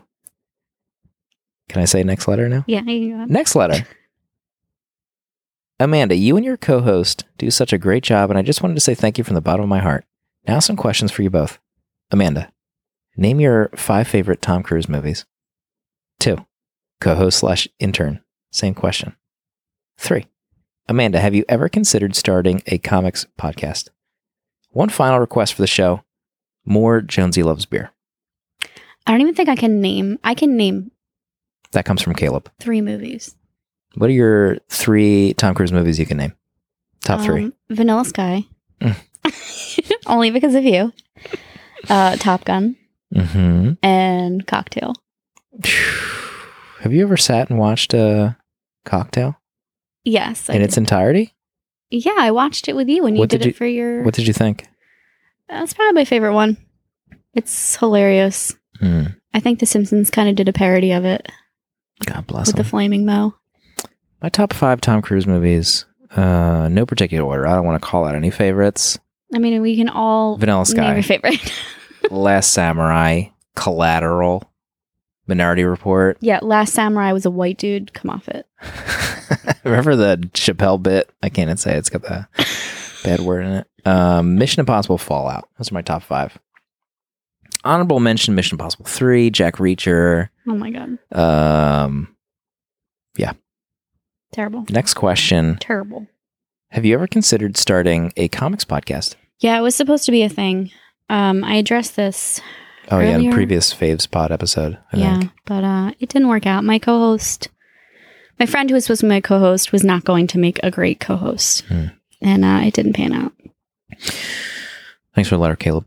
[1.70, 2.64] Can I say next letter now?
[2.68, 2.82] yeah.
[2.82, 3.86] Next letter.
[5.80, 8.76] Amanda, you and your co host do such a great job, and I just wanted
[8.76, 10.06] to say thank you from the bottom of my heart.
[10.48, 11.60] Now, some questions for you both.
[12.12, 12.52] Amanda,
[13.18, 15.26] name your five favorite Tom Cruise movies.
[16.20, 16.46] Two,
[17.02, 18.22] co host slash intern.
[18.52, 19.16] Same question.
[19.98, 20.28] Three,
[20.88, 23.90] Amanda, have you ever considered starting a comics podcast?
[24.72, 26.04] One final request for the show
[26.66, 27.92] more Jonesy Loves Beer.
[28.62, 30.92] i don't even think i can name i can name
[31.72, 32.52] That comes from Caleb.
[32.60, 33.36] three movies
[33.96, 36.34] What are your three Tom Cruise movies you can name?
[37.06, 37.46] Top three.
[37.46, 38.46] Um, vanilla sky
[38.82, 38.96] Mm.
[40.08, 40.92] only because of you
[41.90, 42.76] uh top gun
[43.16, 43.74] Mm-hmm.
[43.84, 44.94] and cocktail
[46.82, 48.38] Have you ever sat and watched a
[48.86, 49.40] cocktail
[50.04, 50.66] yes I in did.
[50.70, 51.34] its entirety?
[51.90, 54.04] Yeah, I watched it with you when you What did, did it for your.
[54.04, 54.68] What did you think?
[55.48, 56.58] That's probably my favorite one.
[57.34, 58.54] It's hilarious.
[58.82, 59.04] Hmm.
[59.34, 61.32] I think The Simpsons kind of did a parody of it
[62.06, 63.36] God bless with the flaming Moe.
[64.22, 65.86] My top five Tom Cruise movies.
[66.16, 67.48] Uh, no particular order.
[67.48, 69.00] I don't want to call out any favorites.
[69.34, 71.54] I mean, we can all Vanilla name Sky, your favorite.
[72.12, 73.24] Last Samurai,
[73.56, 74.50] Collateral,
[75.28, 76.18] Minority Report.
[76.22, 77.94] yeah, Last Samurai was a white dude.
[77.94, 78.46] Come off it.
[79.66, 81.10] Remember the Chappelle bit?
[81.22, 81.80] I can't even say it.
[81.80, 82.28] it's got the
[83.04, 83.68] bad word in it.
[83.86, 85.50] Um, Mission Impossible Fallout.
[85.58, 86.38] Those are my top five.
[87.66, 90.30] Honorable mention: Mission Impossible Three, Jack Reacher.
[90.48, 92.16] Oh my god, Um,
[93.18, 93.34] yeah.
[94.32, 96.08] terrible, next question: terrible.
[96.72, 99.16] Have you ever considered starting a comics podcast?
[99.40, 100.72] Yeah, it was supposed to be a thing.
[101.10, 102.42] Um, I addressed this.
[102.90, 104.78] Oh yeah, in Earlier- previous Faves Pod episode.
[104.94, 105.32] I yeah, think.
[105.46, 106.64] but uh, it didn't work out.
[106.64, 107.50] My co-host,
[108.40, 110.72] my friend who was supposed to be my co-host, was not going to make a
[110.72, 111.86] great co-host, Hmm.
[112.22, 113.34] and uh, it didn't pan out.
[115.16, 115.86] Thanks for the letter, Caleb.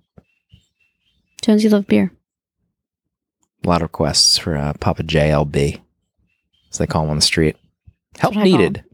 [1.42, 2.12] Jones, you love beer.
[3.64, 5.80] A lot of requests for uh, Papa JLB,
[6.70, 7.56] as they call him on the street.
[8.18, 8.84] Help what I call needed.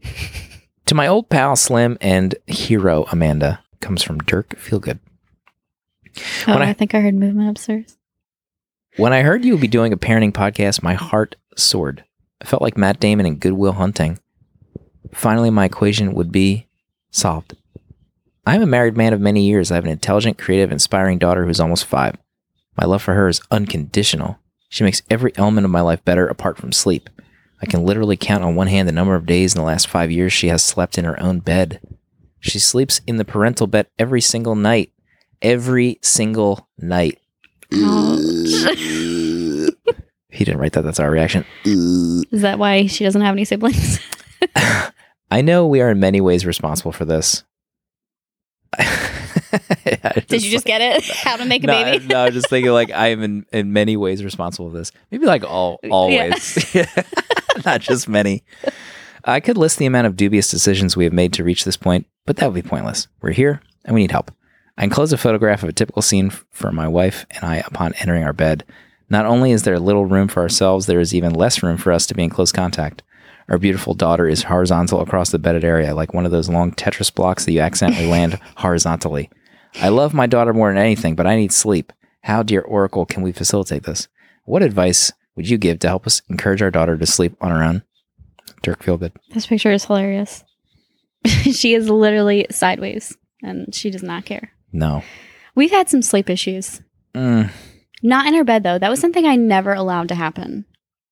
[0.87, 4.99] To my old pal Slim and hero Amanda comes from Dirk Feelgood.
[6.47, 7.97] Oh, When I, I- think I heard movement upstairs.
[8.95, 12.03] When I heard you would be doing a parenting podcast, my heart soared.
[12.41, 14.17] I felt like Matt Damon in Good Will Hunting.
[15.13, 16.65] Finally, my equation would be
[17.11, 17.55] solved.
[18.47, 19.71] I am a married man of many years.
[19.71, 22.15] I have an intelligent, creative, inspiring daughter who's almost five.
[22.75, 24.39] My love for her is unconditional.
[24.69, 27.07] She makes every element of my life better apart from sleep.
[27.61, 30.11] I can literally count on one hand the number of days in the last five
[30.11, 31.79] years she has slept in her own bed.
[32.39, 34.91] She sleeps in the parental bed every single night.
[35.41, 37.19] Every single night.
[40.37, 40.83] He didn't write that.
[40.83, 41.45] That's our reaction.
[41.65, 43.99] Is that why she doesn't have any siblings?
[45.31, 47.43] I know we are in many ways responsible for this.
[50.27, 51.03] Did you just get it?
[51.23, 52.07] How to make a no, baby?
[52.07, 54.91] no, I'm just thinking like I am in, in many ways responsible for this.
[55.11, 56.75] Maybe like all always.
[57.65, 58.43] Not just many.
[59.23, 62.05] I could list the amount of dubious decisions we have made to reach this point,
[62.25, 63.07] but that would be pointless.
[63.21, 64.31] We're here and we need help.
[64.77, 68.23] I enclose a photograph of a typical scene for my wife and I upon entering
[68.23, 68.63] our bed.
[69.09, 72.05] Not only is there little room for ourselves, there is even less room for us
[72.07, 73.03] to be in close contact.
[73.49, 77.13] Our beautiful daughter is horizontal across the bedded area, like one of those long Tetris
[77.13, 79.29] blocks that you accidentally land horizontally.
[79.81, 81.93] I love my daughter more than anything, but I need sleep.
[82.23, 84.07] How, dear Oracle, can we facilitate this?
[84.43, 87.63] What advice would you give to help us encourage our daughter to sleep on her
[87.63, 87.83] own?
[88.63, 89.11] Dirk Feelgood.
[89.33, 90.43] This picture is hilarious.
[91.25, 94.51] she is literally sideways and she does not care.
[94.73, 95.03] No.
[95.55, 96.81] We've had some sleep issues.
[97.13, 97.49] Mm,
[98.03, 98.77] Not in her bed though.
[98.79, 100.65] That was something I never allowed to happen.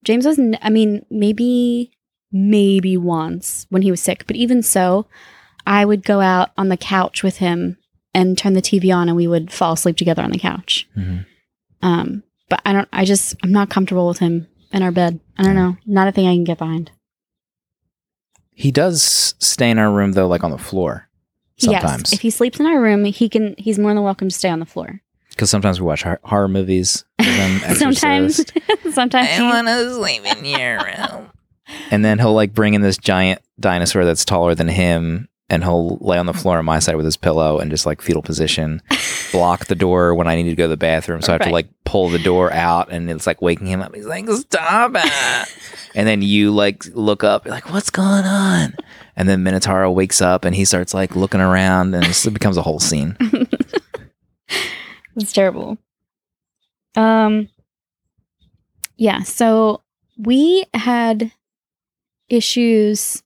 [0.03, 1.91] James was, n- I mean, maybe,
[2.35, 5.07] maybe once when he was sick, but even so,
[5.65, 7.77] I would go out on the couch with him
[8.13, 10.87] and turn the TV on, and we would fall asleep together on the couch.
[10.97, 11.25] mhm.
[11.81, 12.87] Um, but I don't.
[12.93, 15.19] I just I'm not comfortable with him in our bed.
[15.37, 15.77] I don't know.
[15.85, 16.91] Not a thing I can get behind.
[18.51, 21.09] He does stay in our room though, like on the floor.
[21.57, 22.11] Sometimes.
[22.11, 23.55] Yes, if he sleeps in our room, he can.
[23.57, 25.01] He's more than welcome to stay on the floor.
[25.29, 27.03] Because sometimes we watch horror movies.
[27.19, 28.53] with him, sometimes, Exorcist.
[28.93, 29.27] sometimes.
[29.29, 31.29] he- to sleep in your room.
[31.91, 35.97] And then he'll like bring in this giant dinosaur that's taller than him, and he'll
[35.97, 38.81] lay on the floor on my side with his pillow and just like fetal position,
[39.31, 41.21] block the door when I need to go to the bathroom.
[41.21, 43.95] So I have to like pull the door out, and it's like waking him up.
[43.95, 45.57] He's like, "Stop it!"
[45.95, 48.75] and then you like look up, you're like, "What's going on?"
[49.15, 52.61] And then Minotauro wakes up and he starts like looking around, and it becomes a
[52.61, 53.17] whole scene.
[55.17, 55.77] It's terrible.
[56.95, 57.49] Um
[58.97, 59.81] yeah, so
[60.17, 61.31] we had
[62.29, 63.23] issues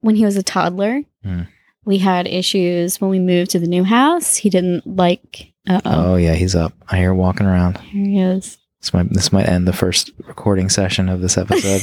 [0.00, 1.02] when he was a toddler.
[1.24, 1.42] Hmm.
[1.84, 4.36] We had issues when we moved to the new house.
[4.36, 6.16] He didn't like uh oh.
[6.16, 6.72] Yeah, he's up.
[6.88, 7.78] I hear walking around.
[7.78, 8.58] Here he is.
[8.80, 11.82] This might this might end the first recording session of this episode.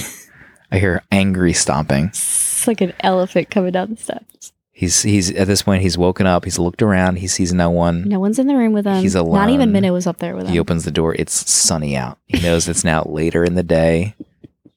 [0.71, 2.07] I hear angry stomping.
[2.07, 4.53] It's like an elephant coming down the steps.
[4.71, 6.45] He's he's at this point he's woken up.
[6.45, 7.17] He's looked around.
[7.17, 8.07] He sees no one.
[8.07, 9.01] No one's in the room with him.
[9.01, 9.35] He's alone.
[9.35, 10.53] Not even Minna was up there with him.
[10.53, 11.15] He opens the door.
[11.15, 12.17] It's sunny out.
[12.27, 14.15] He knows it's now later in the day.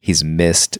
[0.00, 0.78] He's missed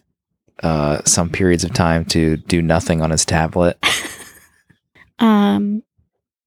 [0.62, 3.78] uh, some periods of time to do nothing on his tablet.
[5.18, 5.82] um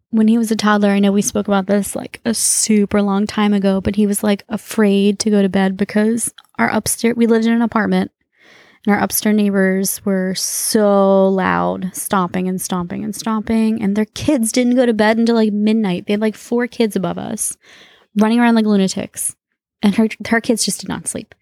[0.10, 3.26] when he was a toddler i know we spoke about this like a super long
[3.26, 7.28] time ago but he was like afraid to go to bed because our upstairs we
[7.28, 8.12] lived in an apartment
[8.86, 14.52] and our upstairs neighbors were so loud stomping and stomping and stomping and their kids
[14.52, 17.58] didn't go to bed until like midnight they had like four kids above us
[18.18, 19.36] running around like lunatics
[19.82, 21.34] and her her kids just did not sleep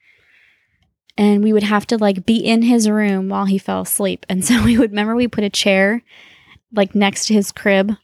[1.17, 4.25] and we would have to like be in his room while he fell asleep.
[4.29, 6.01] And so we would remember we put a chair
[6.71, 7.95] like next to his crib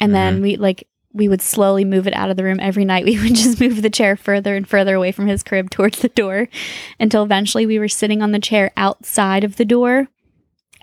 [0.00, 0.42] and then mm-hmm.
[0.42, 2.58] we like we would slowly move it out of the room.
[2.60, 5.70] Every night we would just move the chair further and further away from his crib
[5.70, 6.48] towards the door
[6.98, 10.08] until eventually we were sitting on the chair outside of the door.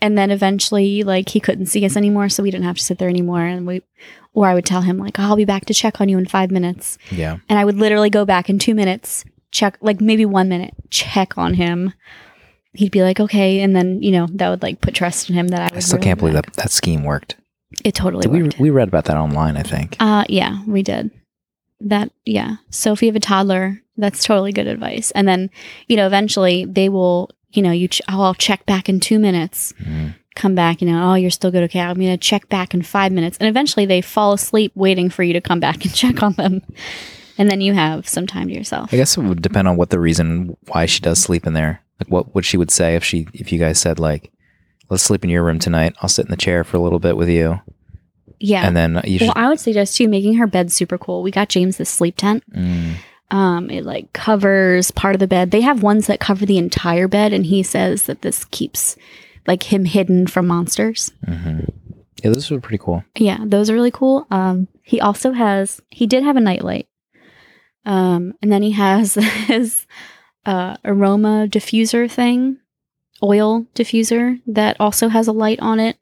[0.03, 2.97] And then eventually like he couldn't see us anymore so we didn't have to sit
[2.97, 3.45] there anymore.
[3.45, 3.83] And we
[4.33, 6.25] or i would tell him like oh, i'll be back to check on you in
[6.25, 6.97] five minutes.
[7.11, 7.37] Yeah.
[7.49, 11.37] and i would literally go back in two minutes check like maybe one minute check
[11.37, 11.93] on him
[12.73, 15.49] he'd be like okay and then you know that would like put trust in him
[15.49, 16.45] that i I still really can't believe back.
[16.45, 17.35] that that scheme worked.
[17.83, 19.57] it totally Did we worked we read about that online.
[19.57, 19.97] I think.
[19.99, 21.11] uh yeah, we did.
[21.81, 22.57] That yeah.
[22.69, 25.11] So if you have a toddler, that's totally good advice.
[25.11, 25.49] And then,
[25.87, 29.17] you know, eventually they will, you know, you ch- oh, I'll check back in 2
[29.19, 29.73] minutes.
[29.83, 30.13] Mm.
[30.35, 31.63] Come back, you know, oh, you're still good.
[31.63, 33.37] Okay, I'm going to check back in 5 minutes.
[33.39, 36.61] And eventually they fall asleep waiting for you to come back and check on them.
[37.37, 38.93] And then you have some time to yourself.
[38.93, 41.81] I guess it would depend on what the reason why she does sleep in there.
[41.99, 44.31] Like what what she would say if she if you guys said like,
[44.89, 45.95] "Let's sleep in your room tonight.
[46.01, 47.59] I'll sit in the chair for a little bit with you,"
[48.39, 48.65] Yeah.
[48.65, 49.27] and then you should.
[49.27, 51.21] well, I would suggest too making her bed super cool.
[51.23, 52.43] We got James this sleep tent.
[52.55, 52.95] Mm,
[53.29, 55.51] Um, it like covers part of the bed.
[55.51, 58.95] They have ones that cover the entire bed, and he says that this keeps
[59.47, 61.11] like him hidden from monsters.
[61.27, 61.69] mhm.
[62.23, 63.03] Yeah, those were pretty cool.
[63.17, 64.27] Yeah, those are really cool.
[64.29, 66.87] Um, he also has he did have a nightlight.
[67.85, 69.15] Um, and then he has
[69.47, 69.85] his
[70.45, 72.57] uh aroma diffuser thing,
[73.23, 75.97] oil diffuser that also has a light on it.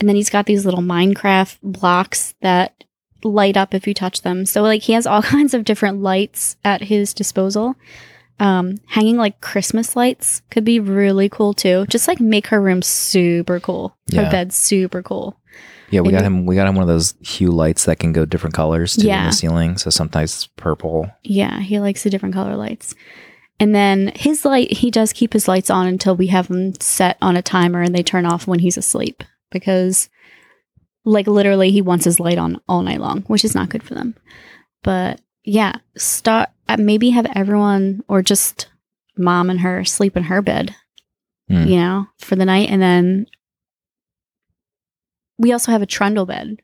[0.00, 2.84] And then he's got these little Minecraft blocks that
[3.22, 4.44] light up if you touch them.
[4.44, 7.76] So like he has all kinds of different lights at his disposal.
[8.40, 11.86] Um, hanging like Christmas lights could be really cool too.
[11.88, 13.96] Just like make her room super cool.
[14.14, 14.30] Her Yeah.
[14.30, 15.38] bed super cool.
[15.90, 16.46] Yeah, we And got him.
[16.46, 19.08] We got him one of those hue lights that can go different colors too in
[19.08, 19.26] Yeah.
[19.26, 19.76] the ceiling.
[19.78, 21.10] So sometimes it's purple.
[21.22, 22.94] Yeah, he likes the different color lights.
[23.60, 27.16] And then his light, he does keep his lights on until we have them set
[27.22, 29.22] on a timer and they turn off when he's asleep
[29.52, 30.08] because,
[31.04, 33.94] like, literally, he wants his light on all night long, which is not good for
[33.94, 34.16] them.
[34.82, 38.68] But yeah, start uh, maybe have everyone or just
[39.16, 40.74] mom and her sleep in her bed,
[41.50, 41.68] Mm.
[41.68, 42.70] you know, for the night.
[42.70, 43.26] And then
[45.38, 46.56] we also have a trundle bed.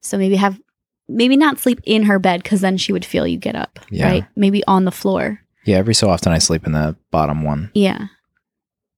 [0.00, 0.60] So maybe have,
[1.08, 4.06] maybe not sleep in her bed because then she would feel you get up, Yeah.
[4.06, 4.24] right?
[4.36, 5.40] Maybe on the floor.
[5.64, 7.70] Yeah, every so often I sleep in the bottom one.
[7.74, 8.06] Yeah.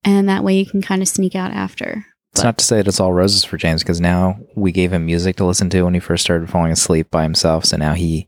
[0.03, 2.05] And that way you can kind of sneak out after.
[2.31, 4.91] It's But- not to say that it's all roses for James because now we gave
[4.93, 7.65] him music to listen to when he first started falling asleep by himself.
[7.65, 8.27] So now he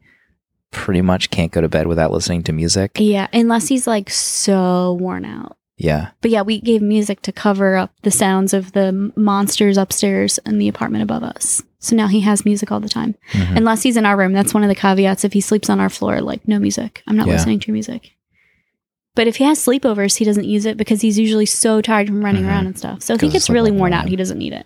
[0.72, 2.92] pretty much can't go to bed without listening to music.
[3.00, 5.58] Yeah, unless he's like so worn out.
[5.78, 6.10] Yeah.
[6.22, 10.58] But yeah, we gave music to cover up the sounds of the monsters upstairs in
[10.58, 11.62] the apartment above us.
[11.80, 13.16] So now he has music all the time.
[13.34, 13.58] Mhm.
[13.58, 14.34] Unless he's in our room.
[14.34, 15.24] That's one of the caveats.
[15.24, 17.04] If he sleeps on our floor, like no music.
[17.08, 17.34] I'm not Yeah.
[17.34, 18.14] listening to your music.
[19.14, 22.26] But if he has sleepovers, he doesn't use it because he's usually so tired from
[22.26, 22.48] running Mhm.
[22.50, 23.02] around and stuff.
[23.04, 24.66] So if he gets really worn out, he doesn't need it.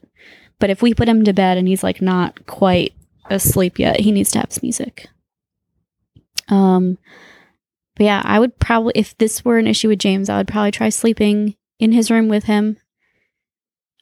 [0.59, 2.93] But if we put him to bed and he's like not quite
[3.29, 5.07] asleep yet, he needs to have his music.
[6.47, 6.97] Um
[7.95, 10.71] but yeah, I would probably if this were an issue with James, I would probably
[10.71, 12.77] try sleeping in his room with him.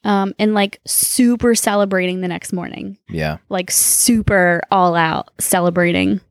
[0.03, 3.37] Um and like super celebrating the next morning Yeah.
[3.49, 6.21] like super all out celebrating.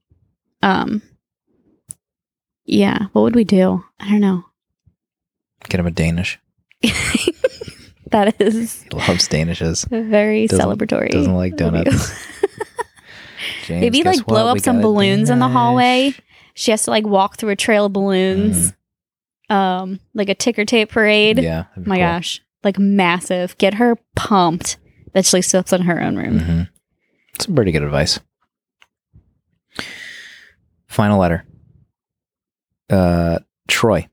[0.62, 1.02] Um
[2.64, 3.84] yeah, what would we do?
[4.00, 4.44] I don't know.
[5.68, 6.38] Get him a Danish.
[8.10, 9.86] that is He loves Danishes.
[10.10, 11.10] very Doesn't- celebratory.
[11.10, 12.26] doesn't like donuts.
[13.66, 16.14] James, Maybe like blow up some balloons in the hallway.
[16.58, 18.72] She has to like walk through a trail of balloons.
[19.48, 21.36] Um like a ticker tape parade.
[21.36, 21.44] Mm-hmm.
[21.44, 21.64] Yeah.
[21.76, 22.04] My cool.
[22.04, 22.40] gosh.
[22.64, 23.56] Like massive.
[23.58, 24.76] Get her pumped
[25.14, 26.38] that she sleeps in her own room.
[26.40, 26.62] hmm
[27.40, 28.18] Some pretty good advice.
[30.88, 31.44] Final letter.
[32.90, 33.38] Uh,
[33.68, 34.08] Troy.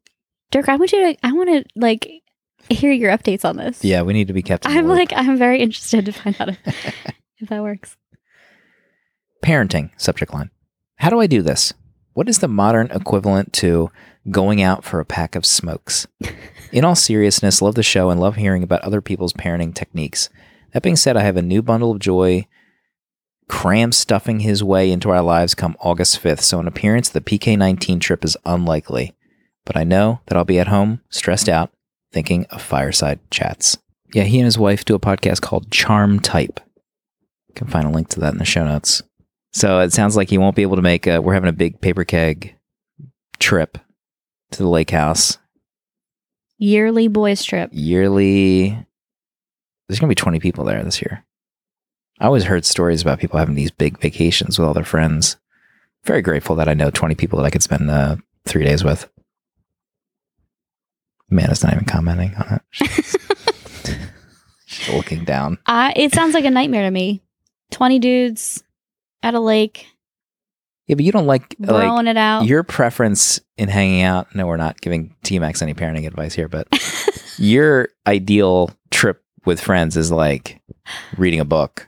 [0.52, 2.08] Dirk, I want you to I want to like
[2.70, 3.84] hear your updates on this.
[3.84, 4.66] Yeah, we need to be kept.
[4.66, 6.58] in I'm like, I'm very interested to find out if,
[7.40, 7.98] if that works.
[9.44, 9.90] parenting.
[9.98, 10.52] Subject line.
[10.98, 11.74] How do I do this?
[12.16, 13.92] What is the modern equivalent to
[14.32, 16.08] going out for a pack of smokes?
[16.72, 20.30] In all seriousness, love the show and love hearing about other people's parenting techniques.
[20.72, 22.48] That being said, I have a new bundle of joy
[23.50, 28.00] cram stuffing his way into our lives come August 5th, so an appearance the PK19
[28.00, 29.14] trip is unlikely.
[29.66, 31.70] But I know that I'll be at home, stressed out,
[32.14, 33.78] thinking of fireside chats.
[34.14, 36.62] Yeah, he and his wife do a podcast called Charm Type.
[37.50, 39.04] You can find a link to that in the show notes.
[39.56, 41.08] So it sounds like he won't be able to make.
[41.08, 42.58] A, we're having a big paper keg
[43.40, 43.78] trip
[44.52, 45.38] to the lake house
[46.58, 47.70] Yearly boys trip.
[47.74, 48.78] yearly.
[49.88, 51.24] There's gonna be 20 people there this year.
[52.20, 55.38] I always heard stories about people having these big vacations with all their friends.
[56.04, 59.10] Very grateful that I know 20 people that I could spend uh, three days with.
[61.32, 64.00] Amanda's not even commenting on it.
[64.94, 65.58] Looking down.
[65.66, 67.22] I, it sounds like a nightmare to me.
[67.72, 68.64] 20 dudes
[69.24, 69.88] at a lake,
[70.88, 72.46] Yeah, but you don't like like blowing it out.
[72.46, 74.34] your preference in hanging out.
[74.36, 76.68] No, we're not giving T Max any parenting advice here, but
[77.38, 80.62] your ideal trip with friends is like
[81.18, 81.88] reading a book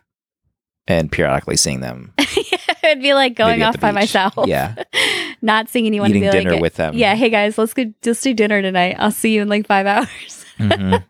[0.88, 2.14] and periodically seeing them.
[2.84, 3.96] It'd be like going off by beach.
[3.96, 4.34] myself.
[4.48, 4.76] Yeah,
[5.42, 6.10] Not seeing anyone.
[6.10, 6.94] eating dinner like, with them.
[6.96, 8.96] Yeah, hey guys, let's go just do dinner tonight.
[8.98, 10.46] I'll see you in like five hours.
[10.58, 11.04] Mhm.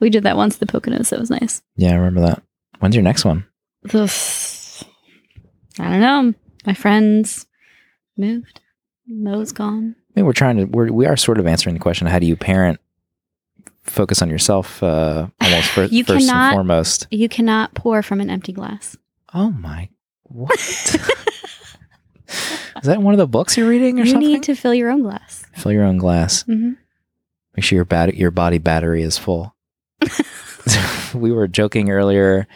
[0.00, 1.10] we did that once the Poconos.
[1.10, 1.62] That was nice.
[1.76, 1.90] yeah.
[1.90, 2.42] I remember that.
[2.80, 3.44] When's your next one?
[3.92, 4.08] Ugh.
[5.78, 6.34] I don't know.
[6.66, 7.46] My friends
[8.16, 8.60] moved.
[9.06, 9.96] Mo's gone.
[9.98, 10.64] I mean, we're trying to.
[10.64, 12.80] We're, we are sort of answering the question: How do you parent?
[13.82, 17.06] Focus on yourself, uh, almost You first cannot- and foremost.
[17.10, 18.96] You cannot pour from an empty glass.
[19.34, 19.90] Oh my!
[20.22, 20.58] What?
[22.28, 24.28] Is that one of the books you're reading or you something?
[24.28, 25.44] need to fill your own glass.
[25.56, 26.42] Fill your own glass.
[26.42, 26.72] hmm
[27.56, 29.54] Make sure your bat- your body battery is full.
[31.14, 32.48] we were joking earlier.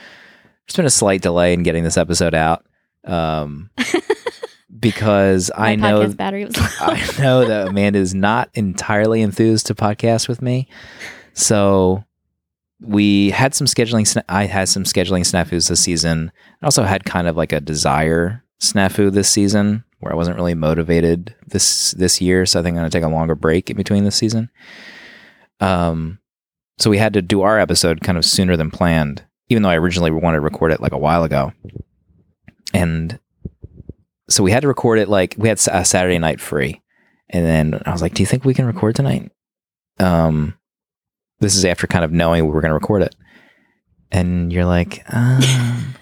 [0.67, 2.65] There's been a slight delay in getting this episode out,
[3.05, 3.71] um,
[4.79, 6.67] because I know battery was low.
[6.81, 10.69] I know that Amanda is not entirely enthused to podcast with me,
[11.33, 12.05] so
[12.81, 14.03] we had some scheduling.
[14.03, 16.33] sna- I had some scheduling snafus this season.
[16.63, 20.55] I also had kind of like a desire snafu this season where I wasn't really
[20.55, 22.47] motivated this this year.
[22.47, 24.51] So I think I'm going to take a longer break in between this season.
[25.61, 26.19] Um,
[26.79, 29.77] so we had to do our episode kind of sooner than planned, even though I
[29.77, 31.53] originally wanted to record it like a while ago.
[32.75, 33.19] And
[34.29, 36.83] so we had to record it like we had a Saturday night free.
[37.31, 39.31] And then I was like, "Do you think we can record tonight?"
[39.99, 40.55] Um,
[41.41, 43.15] this is after kind of knowing we were going to record it,
[44.11, 45.43] and you're like, um,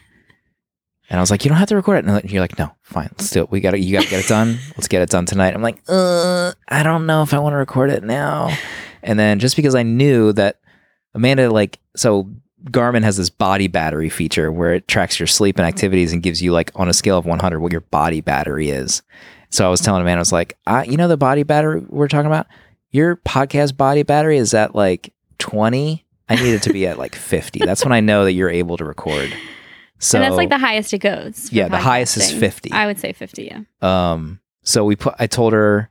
[1.11, 3.09] and I was like, "You don't have to record it." And you're like, "No, fine,
[3.13, 3.51] let's do it.
[3.51, 4.59] We got to, you got to get it done.
[4.77, 7.59] Let's get it done tonight." I'm like, "Uh, I don't know if I want to
[7.59, 8.57] record it now."
[9.03, 10.61] And then just because I knew that
[11.15, 12.31] Amanda, like, so
[12.71, 16.43] Garmin has this body battery feature where it tracks your sleep and activities and gives
[16.43, 19.03] you like on a scale of 100 what your body battery is.
[19.51, 21.81] So I was telling a man, I was like, I, you know, the body battery
[21.89, 22.47] we're talking about,
[22.91, 26.05] your podcast body battery is at like 20.
[26.29, 27.61] I need it to be at like 50.
[27.61, 29.33] That's when I know that you're able to record.
[29.99, 31.51] So and that's like the highest it goes.
[31.53, 32.73] Yeah, the highest is 50.
[32.73, 33.61] I would say 50, yeah.
[33.81, 35.15] Um, so we put.
[35.19, 35.89] I told her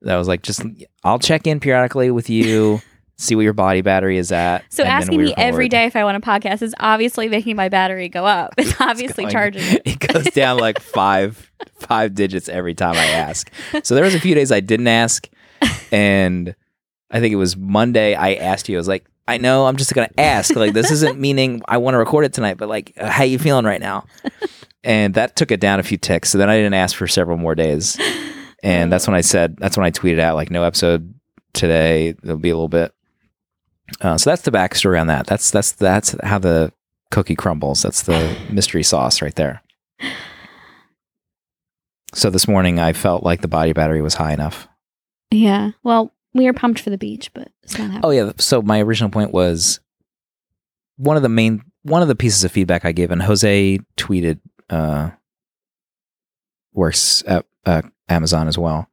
[0.00, 0.62] that I was like, just
[1.04, 2.80] I'll check in periodically with you,
[3.22, 4.64] see what your body battery is at.
[4.70, 7.68] So asking we me every day if I want a podcast is obviously making my
[7.68, 8.54] battery go up.
[8.58, 9.82] It's obviously going- charging it.
[9.84, 13.50] it goes down like five five digits every time I ask.
[13.84, 15.28] So there was a few days I didn't ask,
[15.90, 16.54] and
[17.10, 18.14] I think it was Monday.
[18.14, 18.76] I asked you.
[18.76, 20.54] I was like, I know I'm just gonna ask.
[20.56, 23.38] Like this isn't meaning I want to record it tonight, but like, uh, how you
[23.38, 24.04] feeling right now?
[24.84, 26.30] And that took it down a few ticks.
[26.30, 27.96] So then I didn't ask for several more days,
[28.64, 31.14] and that's when I said that's when I tweeted out like no episode
[31.52, 32.08] today.
[32.08, 32.92] It'll be a little bit.
[34.00, 35.26] Uh, so that's the backstory on that.
[35.26, 36.72] That's that's that's how the
[37.10, 37.82] cookie crumbles.
[37.82, 39.62] That's the mystery sauce right there.
[42.14, 44.68] So this morning I felt like the body battery was high enough.
[45.30, 45.70] Yeah.
[45.82, 48.02] Well, we were pumped for the beach, but it's not happening.
[48.04, 48.32] Oh yeah.
[48.38, 49.80] So my original point was
[50.96, 54.40] one of the main one of the pieces of feedback I gave, and Jose tweeted
[54.70, 55.10] uh,
[56.72, 58.88] works at uh, Amazon as well.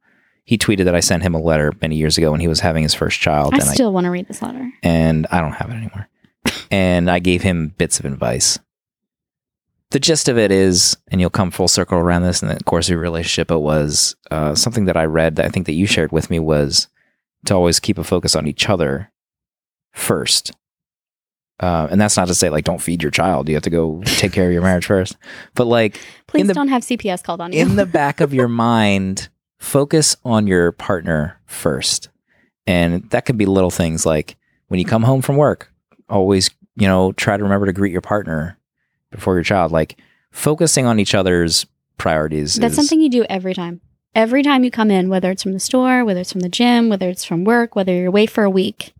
[0.50, 2.82] He tweeted that I sent him a letter many years ago when he was having
[2.82, 4.68] his first child, I and I still want to read this letter.
[4.82, 6.08] and I don't have it anymore.
[6.72, 8.58] and I gave him bits of advice.
[9.92, 12.88] The gist of it is, and you'll come full circle around this in the course
[12.88, 15.86] of your relationship, it was uh, something that I read that I think that you
[15.86, 16.88] shared with me was
[17.44, 19.12] to always keep a focus on each other
[19.92, 20.50] first.
[21.60, 23.48] Uh, and that's not to say like don't feed your child.
[23.48, 25.16] You have to go take care of your marriage first.
[25.54, 27.60] But like Please the- don't have CPS called on you.
[27.60, 29.28] in the back of your mind,
[29.60, 32.08] focus on your partner first.
[32.66, 34.36] And that could be little things like
[34.68, 35.72] when you come home from work,
[36.08, 38.58] always, you know, try to remember to greet your partner
[39.10, 39.70] before your child.
[39.70, 40.00] Like
[40.32, 41.66] focusing on each other's
[41.98, 42.54] priorities.
[42.54, 43.80] That's is, something you do every time.
[44.14, 46.88] Every time you come in, whether it's from the store, whether it's from the gym,
[46.88, 48.92] whether it's from work, whether you're away for a week,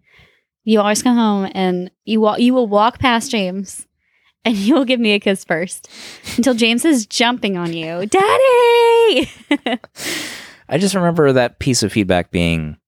[0.65, 3.87] you always come home and you wa- you will walk past James
[4.45, 5.91] and you will give me a kiss first
[6.37, 8.07] until James is jumping on you.
[8.07, 9.31] Daddy!
[10.71, 12.79] I just remember that piece of feedback being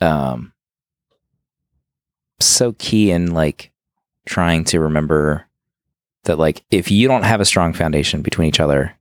[0.00, 0.52] um
[2.38, 3.70] so key in like
[4.26, 5.46] trying to remember
[6.24, 8.96] that like if you don't have a strong foundation between each other,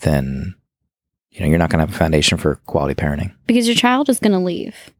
[0.00, 0.54] then
[1.30, 3.34] you know you're not going to have a foundation for quality parenting.
[3.46, 4.90] because your child is going to leave.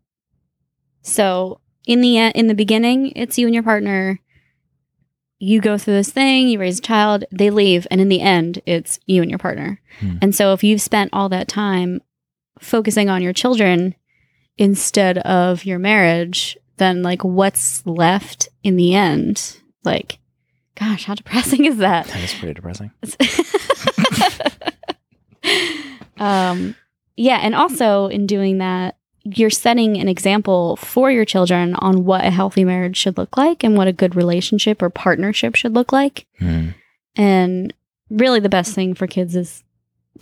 [1.03, 4.21] So in the in the beginning, it's you and your partner.
[5.39, 8.63] You go through this thing, you raise a child, they leave, and in the end,
[8.65, 9.83] it's you and your partner.
[10.01, 10.17] Hmm.
[10.23, 12.01] And so if you've spent all that time
[12.59, 13.95] focusing on your children
[14.59, 19.59] instead of your marriage, then like what's left in the end?
[19.85, 20.19] Like,
[20.75, 22.07] gosh, how depressing is that?
[22.07, 22.91] That is pretty depressing.
[26.19, 26.75] um,
[27.17, 32.25] yeah, and also in doing that, you're setting an example for your children on what
[32.25, 35.93] a healthy marriage should look like and what a good relationship or partnership should look
[35.93, 36.27] like.
[36.39, 36.69] Hmm.
[37.17, 37.75] And
[38.09, 39.65] really, the best thing for kids is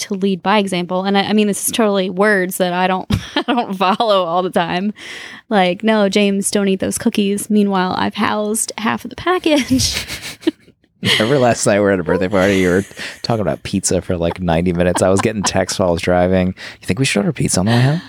[0.00, 1.04] to lead by example.
[1.04, 4.42] And I, I mean, this is totally words that I don't, I don't follow all
[4.42, 4.92] the time.
[5.48, 7.50] Like, no, James, don't eat those cookies.
[7.50, 10.06] Meanwhile, I've housed half of the package.
[11.02, 12.58] Remember last night we were at a birthday party.
[12.58, 12.82] You were
[13.22, 15.02] talking about pizza for like 90 minutes.
[15.02, 16.48] I was getting texts while I was driving.
[16.48, 18.00] You think we should order pizza on the way home?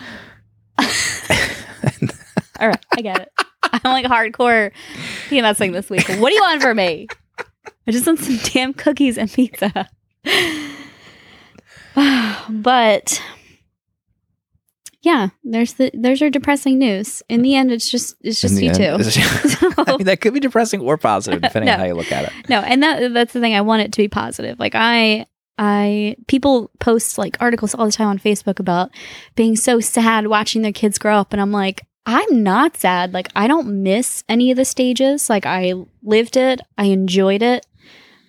[2.59, 3.31] All right, I get it.
[3.63, 4.71] I'm like hardcore
[5.27, 6.07] PMS thing this week.
[6.07, 7.07] What do you want for me?
[7.87, 9.89] I just want some damn cookies and pizza.
[12.49, 13.21] but
[15.01, 17.21] yeah, there's the there's your depressing news.
[17.29, 18.83] In the end, it's just it's just you end, two.
[18.83, 22.25] it's- I mean, that could be depressing or positive, depending on how you look at
[22.25, 22.49] it.
[22.49, 23.53] no, and that that's the thing.
[23.53, 24.59] I want it to be positive.
[24.59, 25.25] Like I
[25.57, 28.89] I people post like articles all the time on Facebook about
[29.35, 33.13] being so sad watching their kids grow up and I'm like I'm not sad.
[33.13, 35.29] Like I don't miss any of the stages.
[35.29, 35.73] Like I
[36.03, 36.61] lived it.
[36.77, 37.65] I enjoyed it.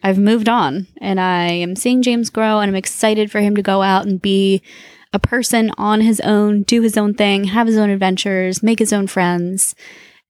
[0.06, 3.62] I've moved on and I am seeing James grow and I'm excited for him to
[3.62, 4.62] go out and be
[5.12, 8.92] a person on his own, do his own thing, have his own adventures, make his
[8.92, 9.74] own friends,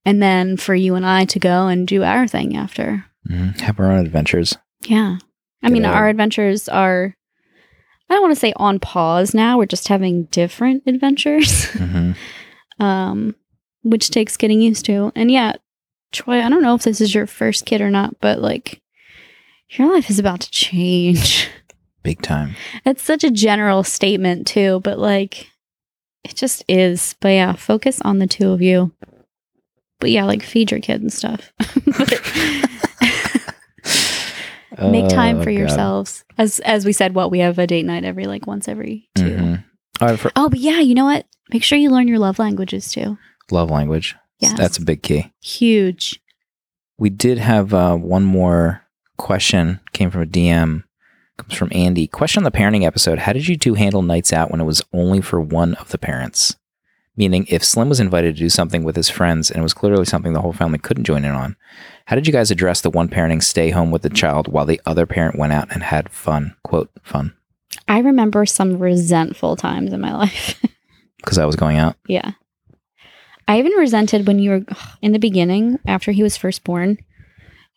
[0.07, 3.05] and then for you and I to go and do our thing after.
[3.29, 3.61] Mhm.
[3.61, 4.57] Have our own adventures.
[4.87, 5.18] Yeah.
[5.62, 5.95] I Get mean, out.
[5.95, 7.14] our adventures are,
[8.09, 9.59] I don't want to say on pause now.
[9.59, 12.12] We're just having different adventures, hmm
[12.79, 13.35] um,
[13.83, 15.12] which takes getting used to.
[15.14, 15.53] And yeah,
[16.12, 18.81] Troy, I don't know if this is your first kid or not, but like,
[19.70, 21.48] your life is about to change.
[22.02, 22.54] Big time.
[22.84, 25.50] it's such a general statement, too, but like,
[26.24, 27.16] it just is.
[27.20, 28.92] But yeah, focus on the two of you.
[29.98, 31.52] But yeah, like feed your kid and stuff.
[34.78, 35.58] Make time Oh, for God.
[35.58, 36.24] yourselves.
[36.36, 39.22] As as we said, what we have a date night every like once every 2
[39.24, 39.64] Mhm.
[40.00, 41.26] All right, for Oh, but yeah, you know what?
[41.50, 43.16] Make sure you learn your love languages too.
[43.50, 44.14] love language.
[44.38, 45.32] Yeah, That's a big key.
[45.42, 46.20] Huge.
[46.98, 48.82] We did have uh, one more
[49.16, 49.80] question.
[49.92, 50.84] Came from a DM.
[51.36, 52.06] Comes from Andy.
[52.06, 53.18] Question on the parenting episode.
[53.20, 55.98] How did you two handle nights out when it was only for one of the
[55.98, 56.56] parents?
[57.18, 60.04] Meaning, if Slim was invited to do something with his friends and it was clearly
[60.04, 61.56] something the whole family couldn't join in on,
[62.06, 64.80] how did you guys address the one parenting stay home with the child while the
[64.84, 66.54] other parent went out and had fun?
[66.62, 67.34] Quote, fun.
[67.88, 70.60] I remember some resentful times in my life.
[71.18, 71.96] Because I was going out.
[72.06, 72.32] yeah.
[73.48, 74.62] I even resented when you were
[75.02, 76.98] in the beginning, after he was first born.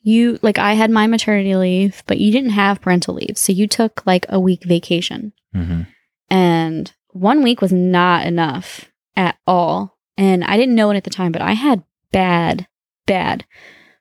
[0.02, 3.38] You, like, I had my maternity leave, but you didn't have parental leave.
[3.38, 5.34] So you took like a week vacation.
[5.54, 5.82] hmm
[6.30, 9.98] And one week was not enough at all.
[10.18, 12.68] And I didn't know it at the time, but I had bad,
[13.06, 13.46] bad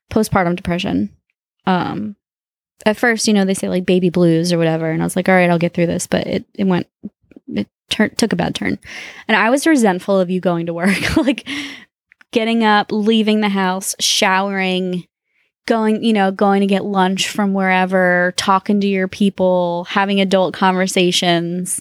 [0.09, 1.15] postpartum depression.
[1.65, 2.15] Um,
[2.85, 5.27] at first, you know, they say like baby blues or whatever, and I was like,
[5.27, 6.07] all right, I'll get through this.
[6.07, 6.87] But it it went,
[7.47, 8.79] it tur- took a bad turn,
[9.27, 11.47] and I was resentful of you going to work, like
[12.31, 15.05] getting up, leaving the house, showering,
[15.69, 20.53] going, you know, going to get lunch from wherever, talking to your people, having adult
[20.53, 21.79] conversations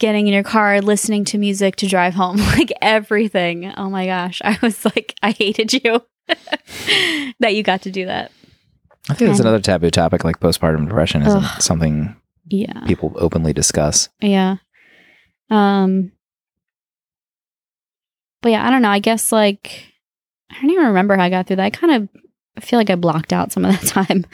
[0.00, 3.72] getting in your car, listening to music to drive home, like everything.
[3.76, 4.40] Oh my gosh.
[4.44, 6.02] I was like, I hated you
[7.40, 8.32] that you got to do that.
[9.08, 11.62] I think that's another taboo topic, like postpartum depression isn't Ugh.
[11.62, 12.16] something
[12.46, 12.84] Yeah.
[12.86, 14.08] people openly discuss.
[14.20, 14.56] Yeah.
[15.50, 16.12] Um,
[18.42, 18.90] but yeah, I don't know.
[18.90, 19.86] I guess like,
[20.50, 21.64] I don't even remember how I got through that.
[21.66, 22.08] I kind of
[22.60, 24.26] I feel like I blocked out some of that time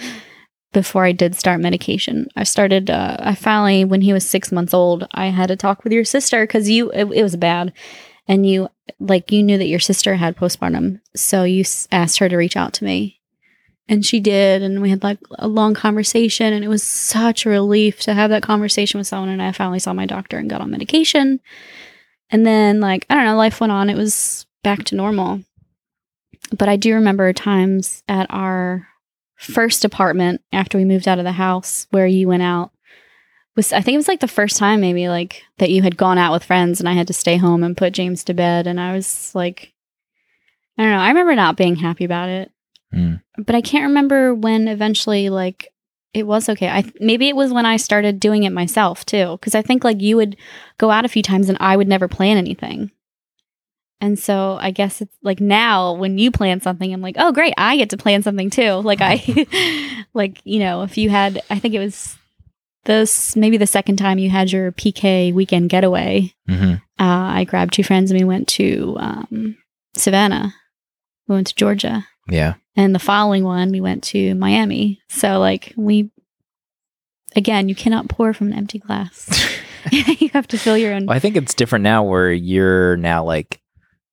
[0.73, 2.29] before I did start medication.
[2.35, 5.85] I started, uh, I finally, when he was six months old, I had a talk
[5.85, 7.73] with your sister because you, it, it was bad.
[8.27, 8.69] And you,
[8.99, 11.01] like, you knew that your sister had postpartum.
[11.15, 13.21] So you s- asked her to reach out to me.
[13.89, 14.63] And she did.
[14.63, 16.53] And we had like a long conversation.
[16.53, 19.29] And it was such a relief to have that conversation with someone.
[19.29, 21.39] And I finally saw my doctor and got on medication.
[22.31, 23.89] And then, like, I don't know, life went on.
[23.89, 25.43] It was back to normal.
[26.51, 28.89] But I do remember times at our
[29.37, 32.73] first apartment after we moved out of the house where you went out
[33.55, 36.19] was I think it was like the first time maybe like that you had gone
[36.19, 38.81] out with friends and I had to stay home and put James to bed and
[38.81, 39.73] I was like
[40.79, 42.53] I don't know, I remember not being happy about it.
[42.95, 43.23] Mm.
[43.39, 45.73] But I can't remember when eventually like
[46.13, 46.69] it was okay.
[46.69, 50.01] I maybe it was when I started doing it myself too cuz I think like
[50.01, 50.37] you would
[50.79, 52.91] go out a few times and I would never plan anything.
[54.01, 57.55] And so I guess it's like now when you plan something, I'm like, oh great,
[57.57, 58.73] I get to plan something too.
[58.85, 62.17] Like I, like you know, if you had, I think it was
[62.85, 66.33] this maybe the second time you had your PK weekend getaway.
[66.47, 69.57] hmm Uh, I grabbed two friends and we went to um,
[69.97, 70.55] Savannah.
[71.27, 72.55] We went to Georgia, Yeah.
[72.77, 75.01] and the following one we went to Miami.
[75.09, 76.11] So like we,
[77.35, 79.29] again, you cannot pour from an empty glass.
[79.91, 81.07] you have to fill your own.
[81.07, 83.61] Well, I think it's different now where you're now like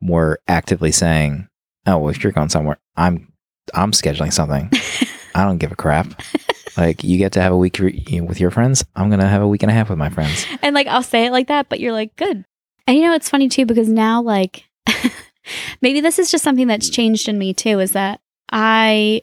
[0.03, 1.47] more actively saying,
[1.87, 3.31] "Oh, well, if you're going somewhere, I'm
[3.73, 4.69] I'm scheduling something.
[5.35, 6.21] I don't give a crap.
[6.77, 8.83] like you get to have a week re- with your friends.
[8.95, 10.45] I'm gonna have a week and a half with my friends.
[10.61, 12.45] and like I'll say it like that, but you're like, good.
[12.85, 14.65] And you know, it's funny too because now, like,
[15.81, 17.79] maybe this is just something that's changed in me too.
[17.79, 18.19] Is that
[18.51, 19.21] I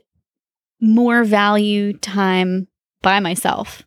[0.80, 2.68] more value time
[3.02, 3.82] by myself.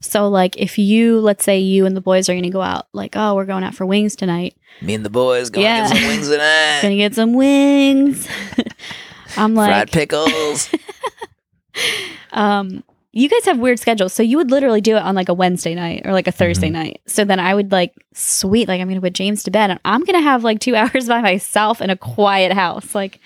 [0.00, 2.86] So, like, if you, let's say, you and the boys are going to go out,
[2.92, 4.56] like, oh, we're going out for wings tonight.
[4.80, 6.78] Me and the boys gonna get some wings tonight.
[6.82, 8.28] Gonna get some wings.
[9.36, 10.70] I'm like, fried pickles.
[12.32, 15.34] um you guys have weird schedules so you would literally do it on like a
[15.34, 16.72] wednesday night or like a thursday Mhm.
[16.72, 19.78] night so then i would like sweet like i'm gonna put james to bed and
[19.84, 23.20] i'm gonna have like two hours by myself in a quiet house like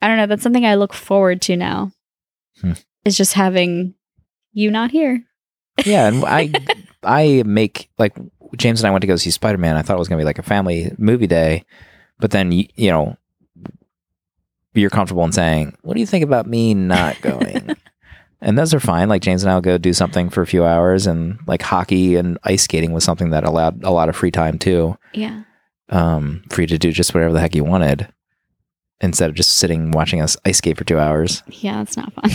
[0.00, 1.90] i don't know that's something i look forward to now
[2.60, 2.72] Hmm.
[3.04, 3.94] is just having
[4.52, 5.24] you not here
[5.86, 6.50] yeah, and I
[7.04, 8.16] I make like
[8.56, 9.76] James and I went to go see Spider Man.
[9.76, 11.64] I thought it was gonna be like a family movie day,
[12.18, 13.16] but then you, you know
[14.74, 17.76] you're comfortable in saying, "What do you think about me not going?"
[18.40, 19.08] and those are fine.
[19.08, 22.16] Like James and I will go do something for a few hours, and like hockey
[22.16, 24.96] and ice skating was something that allowed a lot of free time too.
[25.14, 25.42] yeah
[25.88, 28.08] Um, free to do just whatever the heck you wanted,
[29.00, 31.42] instead of just sitting watching us ice skate for two hours.
[31.48, 32.30] yeah that's not fun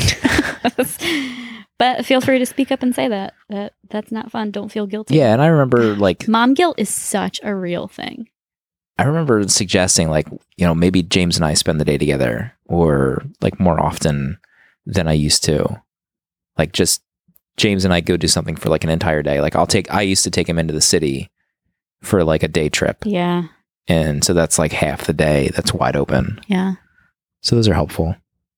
[1.79, 4.85] but feel free to speak up and say that that that's not fun don't feel
[4.87, 8.27] guilty Yeah, and I remember like mom guilt is such a real thing
[8.99, 13.23] I remember suggesting like, you know, maybe James and I spend the day together or
[13.41, 14.37] like more often
[14.85, 15.81] than I used to.
[16.59, 17.01] Like just
[17.57, 19.41] James and I go do something for like an entire day.
[19.41, 21.31] Like I'll take I used to take him into the city
[22.03, 22.97] for like a day trip.
[23.03, 23.45] yeah
[23.87, 26.39] And so that's like half the day that's wide open.
[26.47, 26.75] yeah
[27.41, 28.15] So those are helpful.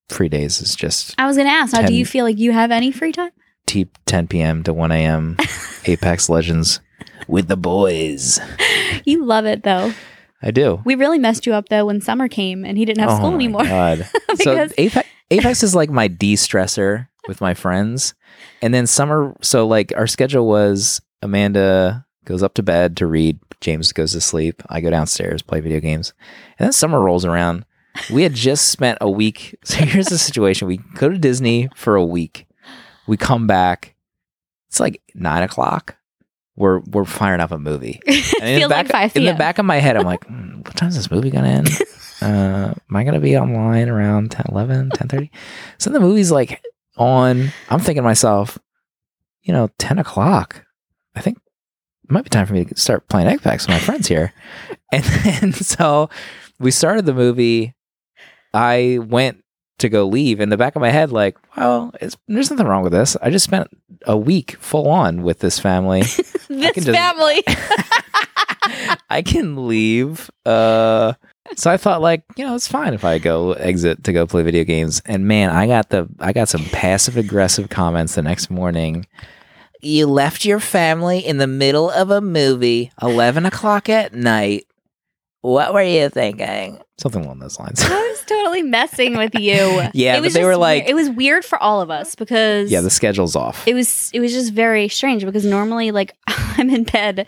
[0.09, 2.51] Free days is just I was going to ask, how do you feel like you
[2.51, 3.31] have any free time?
[3.65, 4.63] t- 10 p.m.
[4.63, 5.37] to 1 a.m.
[5.85, 6.79] Apex Legends
[7.27, 8.39] with the boys.
[9.05, 9.93] you love it though.
[10.41, 10.81] I do.
[10.85, 13.33] We really messed you up though when summer came and he didn't have Oh school
[13.33, 13.63] anymore.
[13.63, 14.07] God.
[14.35, 18.13] so Apex, Apex is like my de-stressor with my friends.
[18.61, 23.39] And then summer, so like our schedule was Amanda goes up to bed to read
[23.61, 24.61] James goes to sleep.
[24.69, 26.13] I go downstairs, play video games.
[26.59, 27.65] And then summer rolls around.
[28.11, 29.57] We had just spent a week.
[29.65, 32.47] So here's the situation we go to Disney for a week.
[33.07, 33.95] We come back.
[34.69, 35.97] It's like nine o'clock.
[36.55, 37.99] We're we're firing up a movie.
[38.41, 40.61] And in the like back, 5 In the back of my head, I'm like, "Hmm,
[40.61, 41.69] what time's this movie gonna end?
[42.21, 45.29] uh, am I gonna be online around 10, 11, 10
[45.77, 46.61] So the movie's like
[46.97, 47.51] on.
[47.69, 48.57] I'm thinking to myself,
[49.43, 50.65] you know, 10 o'clock.
[51.15, 51.37] I think
[52.03, 54.33] it might be time for me to start playing Apex with my friends here.
[54.91, 56.09] And then so
[56.59, 57.74] we started the movie.
[58.55, 59.43] I went
[59.79, 62.83] to go leave in the back of my head, like, well, it's, there's nothing wrong
[62.83, 63.17] with this.
[63.21, 63.67] I just spent
[64.05, 66.01] a week full on with this family.
[66.47, 67.43] this can just- family.
[69.09, 70.29] I can leave.
[70.45, 71.13] Uh,
[71.55, 74.43] so I thought, like, you know, it's fine if I go exit to go play
[74.43, 75.01] video games.
[75.05, 79.05] And man, I got the I got some passive aggressive comments the next morning.
[79.81, 84.65] You left your family in the middle of a movie, eleven o'clock at night.
[85.45, 86.79] What were you thinking?
[86.97, 87.81] Something along those lines.
[87.83, 89.53] I was totally messing with you.
[89.93, 92.15] Yeah, It was but they were like- weird- it was weird for all of us
[92.15, 93.67] because yeah, the schedule's off.
[93.67, 97.27] it was it was just very strange because normally like I'm in bed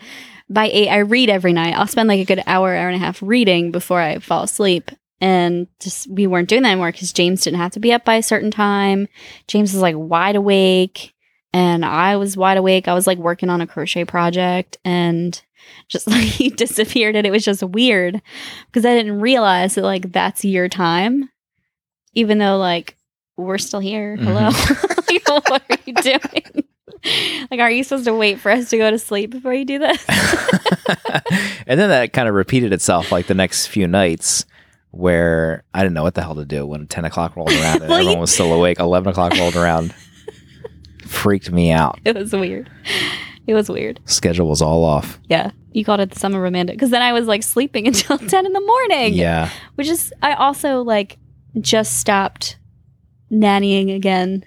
[0.50, 0.88] by eight.
[0.88, 1.74] I read every night.
[1.74, 4.90] I'll spend like a good hour, hour and a half reading before I fall asleep.
[5.20, 8.14] And just we weren't doing that anymore because James didn't have to be up by
[8.16, 9.06] a certain time.
[9.48, 11.12] James was like wide awake,
[11.52, 12.88] and I was wide awake.
[12.88, 15.40] I was like working on a crochet project, and
[15.88, 18.20] just like he disappeared, and it was just weird
[18.66, 21.28] because I didn't realize that like that's your time,
[22.14, 22.96] even though like
[23.36, 24.16] we're still here.
[24.16, 24.26] Mm-hmm.
[24.26, 24.50] Hello,
[25.38, 26.64] like, what are you doing?
[27.50, 29.78] like, are you supposed to wait for us to go to sleep before you do
[29.78, 30.04] this?
[31.66, 34.44] and then that kind of repeated itself like the next few nights
[34.90, 37.90] where I didn't know what the hell to do when 10 o'clock rolled around and
[37.90, 38.80] you- everyone was still awake.
[38.80, 39.94] 11 o'clock rolled around.
[41.06, 41.98] Freaked me out.
[42.04, 42.68] it was weird.
[43.48, 43.98] It was weird.
[44.04, 45.18] Schedule was all off.
[45.28, 45.50] Yeah.
[45.72, 48.52] You called it the summer romantic because then I was like sleeping until 10 in
[48.52, 49.14] the morning.
[49.14, 49.50] Yeah.
[49.74, 51.18] Which is, I also like
[51.60, 52.58] just stopped
[53.32, 54.44] nannying again.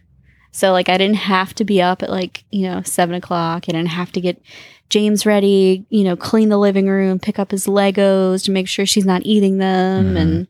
[0.52, 3.64] So like I didn't have to be up at like, you know, seven o'clock.
[3.68, 4.42] I didn't have to get
[4.90, 8.86] James ready, you know, clean the living room, pick up his Legos to make sure
[8.86, 10.20] she's not eating them Mhm.
[10.22, 10.48] and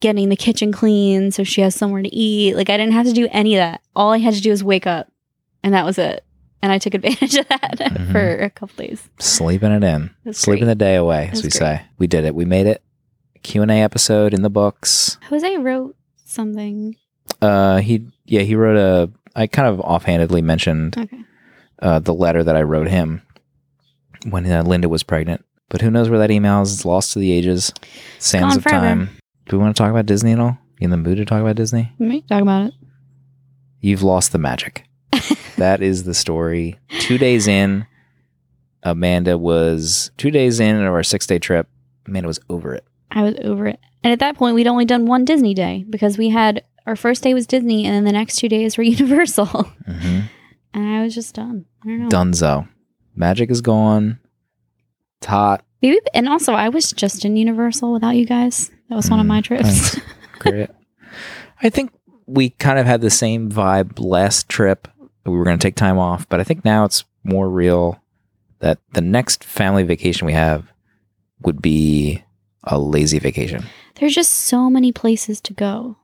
[0.00, 2.54] getting the kitchen clean so she has somewhere to eat.
[2.56, 3.80] Like I didn't have to do any of that.
[3.96, 5.08] All I had to do was wake up
[5.62, 6.24] and that was it.
[6.62, 8.12] And I took advantage of that Mhm.
[8.12, 9.08] for a couple days.
[9.18, 10.10] Sleeping it in.
[10.32, 10.68] Sleeping great.
[10.68, 11.52] the day away, as we great.
[11.54, 11.82] say.
[11.98, 12.34] We did it.
[12.34, 12.82] We made it.
[13.42, 15.16] Q&A episode in the books.
[15.30, 16.96] Jose wrote something.
[17.40, 21.18] Uh he yeah, he wrote a I kind of offhandedly mentioned Okay.
[21.80, 23.22] uh, the letter that I wrote him
[24.28, 25.44] when uh, Linda was pregnant.
[25.70, 26.74] But who knows where that email is?
[26.74, 27.72] It's lost to the ages.
[28.18, 28.80] Sands of forever.
[28.84, 29.10] time.
[29.48, 30.58] Do we want to talk about Disney at all?
[30.80, 31.92] You in the mood to talk about Disney?
[31.98, 32.74] May talk about it.
[33.80, 34.84] You've lost the magic.
[35.56, 36.78] That is the story.
[37.00, 37.86] Two days in,
[38.82, 41.68] Amanda was two days in of our six day trip.
[42.06, 42.84] Amanda was over it.
[43.10, 43.78] I was over it.
[44.02, 47.22] And at that point, we'd only done one Disney day because we had our first
[47.22, 49.46] day was Disney, and then the next two days were Universal.
[49.46, 50.20] hmm
[50.72, 51.64] and I was just done.
[51.82, 52.08] I don't know.
[52.08, 52.68] Dunzo.
[53.16, 54.20] Magic is gone.
[55.18, 55.64] It's hot.
[55.82, 58.70] Maybe, and also, I was just in Universal without you guys.
[58.88, 59.98] That was one of Mm, my trips.
[60.38, 60.70] Great.
[61.62, 61.90] I think
[62.26, 64.86] we kind of had the same vibe last trip.
[65.30, 68.02] We were going to take time off, but I think now it's more real
[68.60, 70.70] that the next family vacation we have
[71.42, 72.22] would be
[72.64, 73.64] a lazy vacation.
[73.96, 75.96] There's just so many places to go.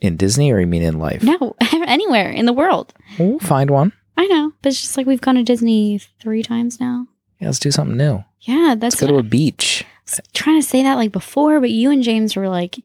[0.00, 1.22] In Disney or you mean in life?
[1.22, 1.54] No,
[1.86, 2.92] anywhere in the world.
[3.18, 3.92] We'll find one.
[4.16, 7.06] I know, but it's just like we've gone to Disney three times now.
[7.40, 8.24] Yeah, let's do something new.
[8.40, 9.84] Yeah, that's Let's go to a beach.
[10.34, 12.76] trying to say that like before, but you and James were like,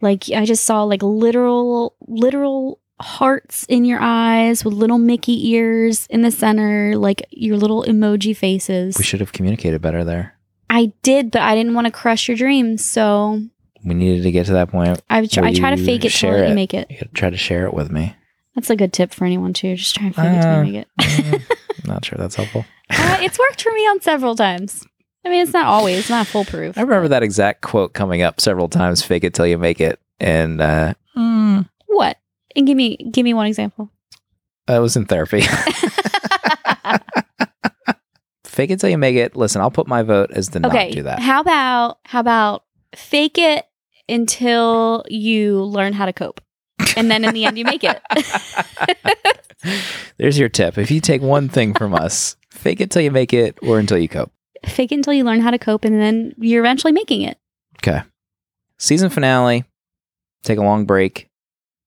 [0.00, 6.06] like I just saw like literal, literal hearts in your eyes with little Mickey ears
[6.10, 8.96] in the center, like your little emoji faces.
[8.98, 10.36] We should have communicated better there.
[10.68, 13.40] I did, but I didn't want to crush your dreams, so
[13.84, 15.00] We needed to get to that point.
[15.10, 16.86] I, tr- I try to fake it till you make it.
[16.90, 18.14] You try to share it with me.
[18.54, 19.76] That's a good tip for anyone too.
[19.76, 20.88] Just try to fake it till Uh, you make it.
[21.00, 21.42] Mm,
[21.86, 22.64] not sure that's helpful.
[22.90, 24.84] Uh, it's worked for me on several times.
[25.24, 26.76] I mean, it's not always, it's not foolproof.
[26.78, 29.02] I remember that exact quote coming up several times.
[29.02, 32.16] Fake it till you make it, and uh, mm, What?
[32.60, 33.90] And give me give me one example.
[34.68, 35.40] I was in therapy.
[38.44, 39.34] Fake it till you make it.
[39.34, 40.88] Listen, I'll put my vote as the okay.
[40.88, 41.20] not do that.
[41.20, 42.64] How about how about
[42.94, 43.64] fake it
[44.10, 46.42] until you learn how to cope,
[46.98, 47.98] and then in the end you make it.
[50.18, 50.76] There's your tip.
[50.76, 53.96] If you take one thing from us, fake it till you make it, or until
[53.96, 54.32] you cope.
[54.66, 57.38] fake it until you learn how to cope, and then you're eventually making it.
[57.76, 58.02] Okay.
[58.76, 59.64] Season finale.
[60.42, 61.29] Take a long break.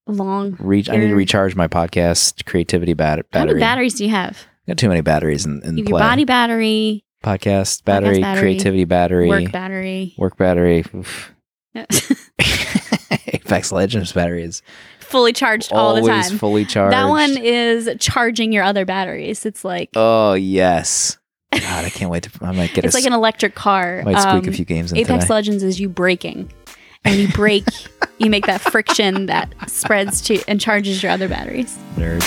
[0.06, 0.56] Long.
[0.58, 0.88] Reach.
[0.90, 4.38] I need to recharge my podcast creativity bat- How many batteries do you have?
[4.66, 5.90] Got too many batteries in, in You play.
[5.92, 10.14] your body battery, podcast battery, battery, creativity battery, Work battery.
[10.18, 10.84] work battery.
[13.26, 14.62] Apex Legends battery is
[15.00, 16.38] Fully charged all the time.
[16.38, 16.92] fully charged.
[16.92, 19.44] That one is charging your other batteries.
[19.46, 21.18] It's like Oh yes.
[21.52, 22.30] God, I can't wait to.
[22.44, 22.98] I might get it's a.
[22.98, 24.02] like an electric car.
[24.04, 25.34] might squeak a Um, few games in Apex today.
[25.34, 26.50] Legends is you braking.
[27.04, 27.64] And you break,
[28.18, 31.76] you make that friction that spreads to and charges your other batteries.
[31.96, 32.22] Nerd.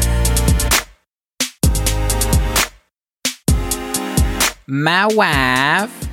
[4.66, 6.08] my wife.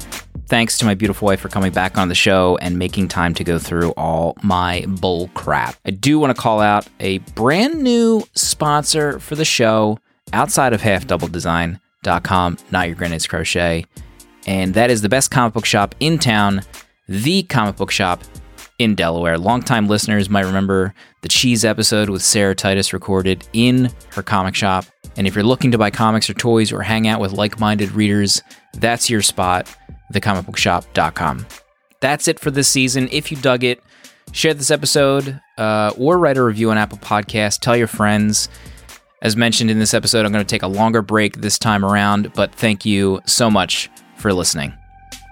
[0.47, 3.43] Thanks to my beautiful wife for coming back on the show and making time to
[3.43, 5.75] go through all my bull crap.
[5.85, 9.99] I do want to call out a brand new sponsor for the show
[10.31, 13.85] outside of halfdoubledesign.com, not your grenades crochet.
[14.45, 16.61] And that is the best comic book shop in town,
[17.07, 18.23] the comic book shop
[18.79, 19.38] in Delaware.
[19.38, 24.85] Longtime listeners might remember the cheese episode with Sarah Titus recorded in her comic shop.
[25.15, 27.91] And if you're looking to buy comics or toys or hang out with like minded
[27.91, 28.41] readers,
[28.75, 29.73] that's your spot,
[30.13, 31.47] thecomicbookshop.com.
[31.99, 33.09] That's it for this season.
[33.11, 33.81] If you dug it,
[34.31, 37.59] share this episode uh, or write a review on Apple Podcasts.
[37.59, 38.49] Tell your friends.
[39.23, 42.34] As mentioned in this episode, I'm going to take a longer break this time around,
[42.34, 44.73] but thank you so much for listening.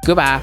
[0.03, 0.41] Goodbye.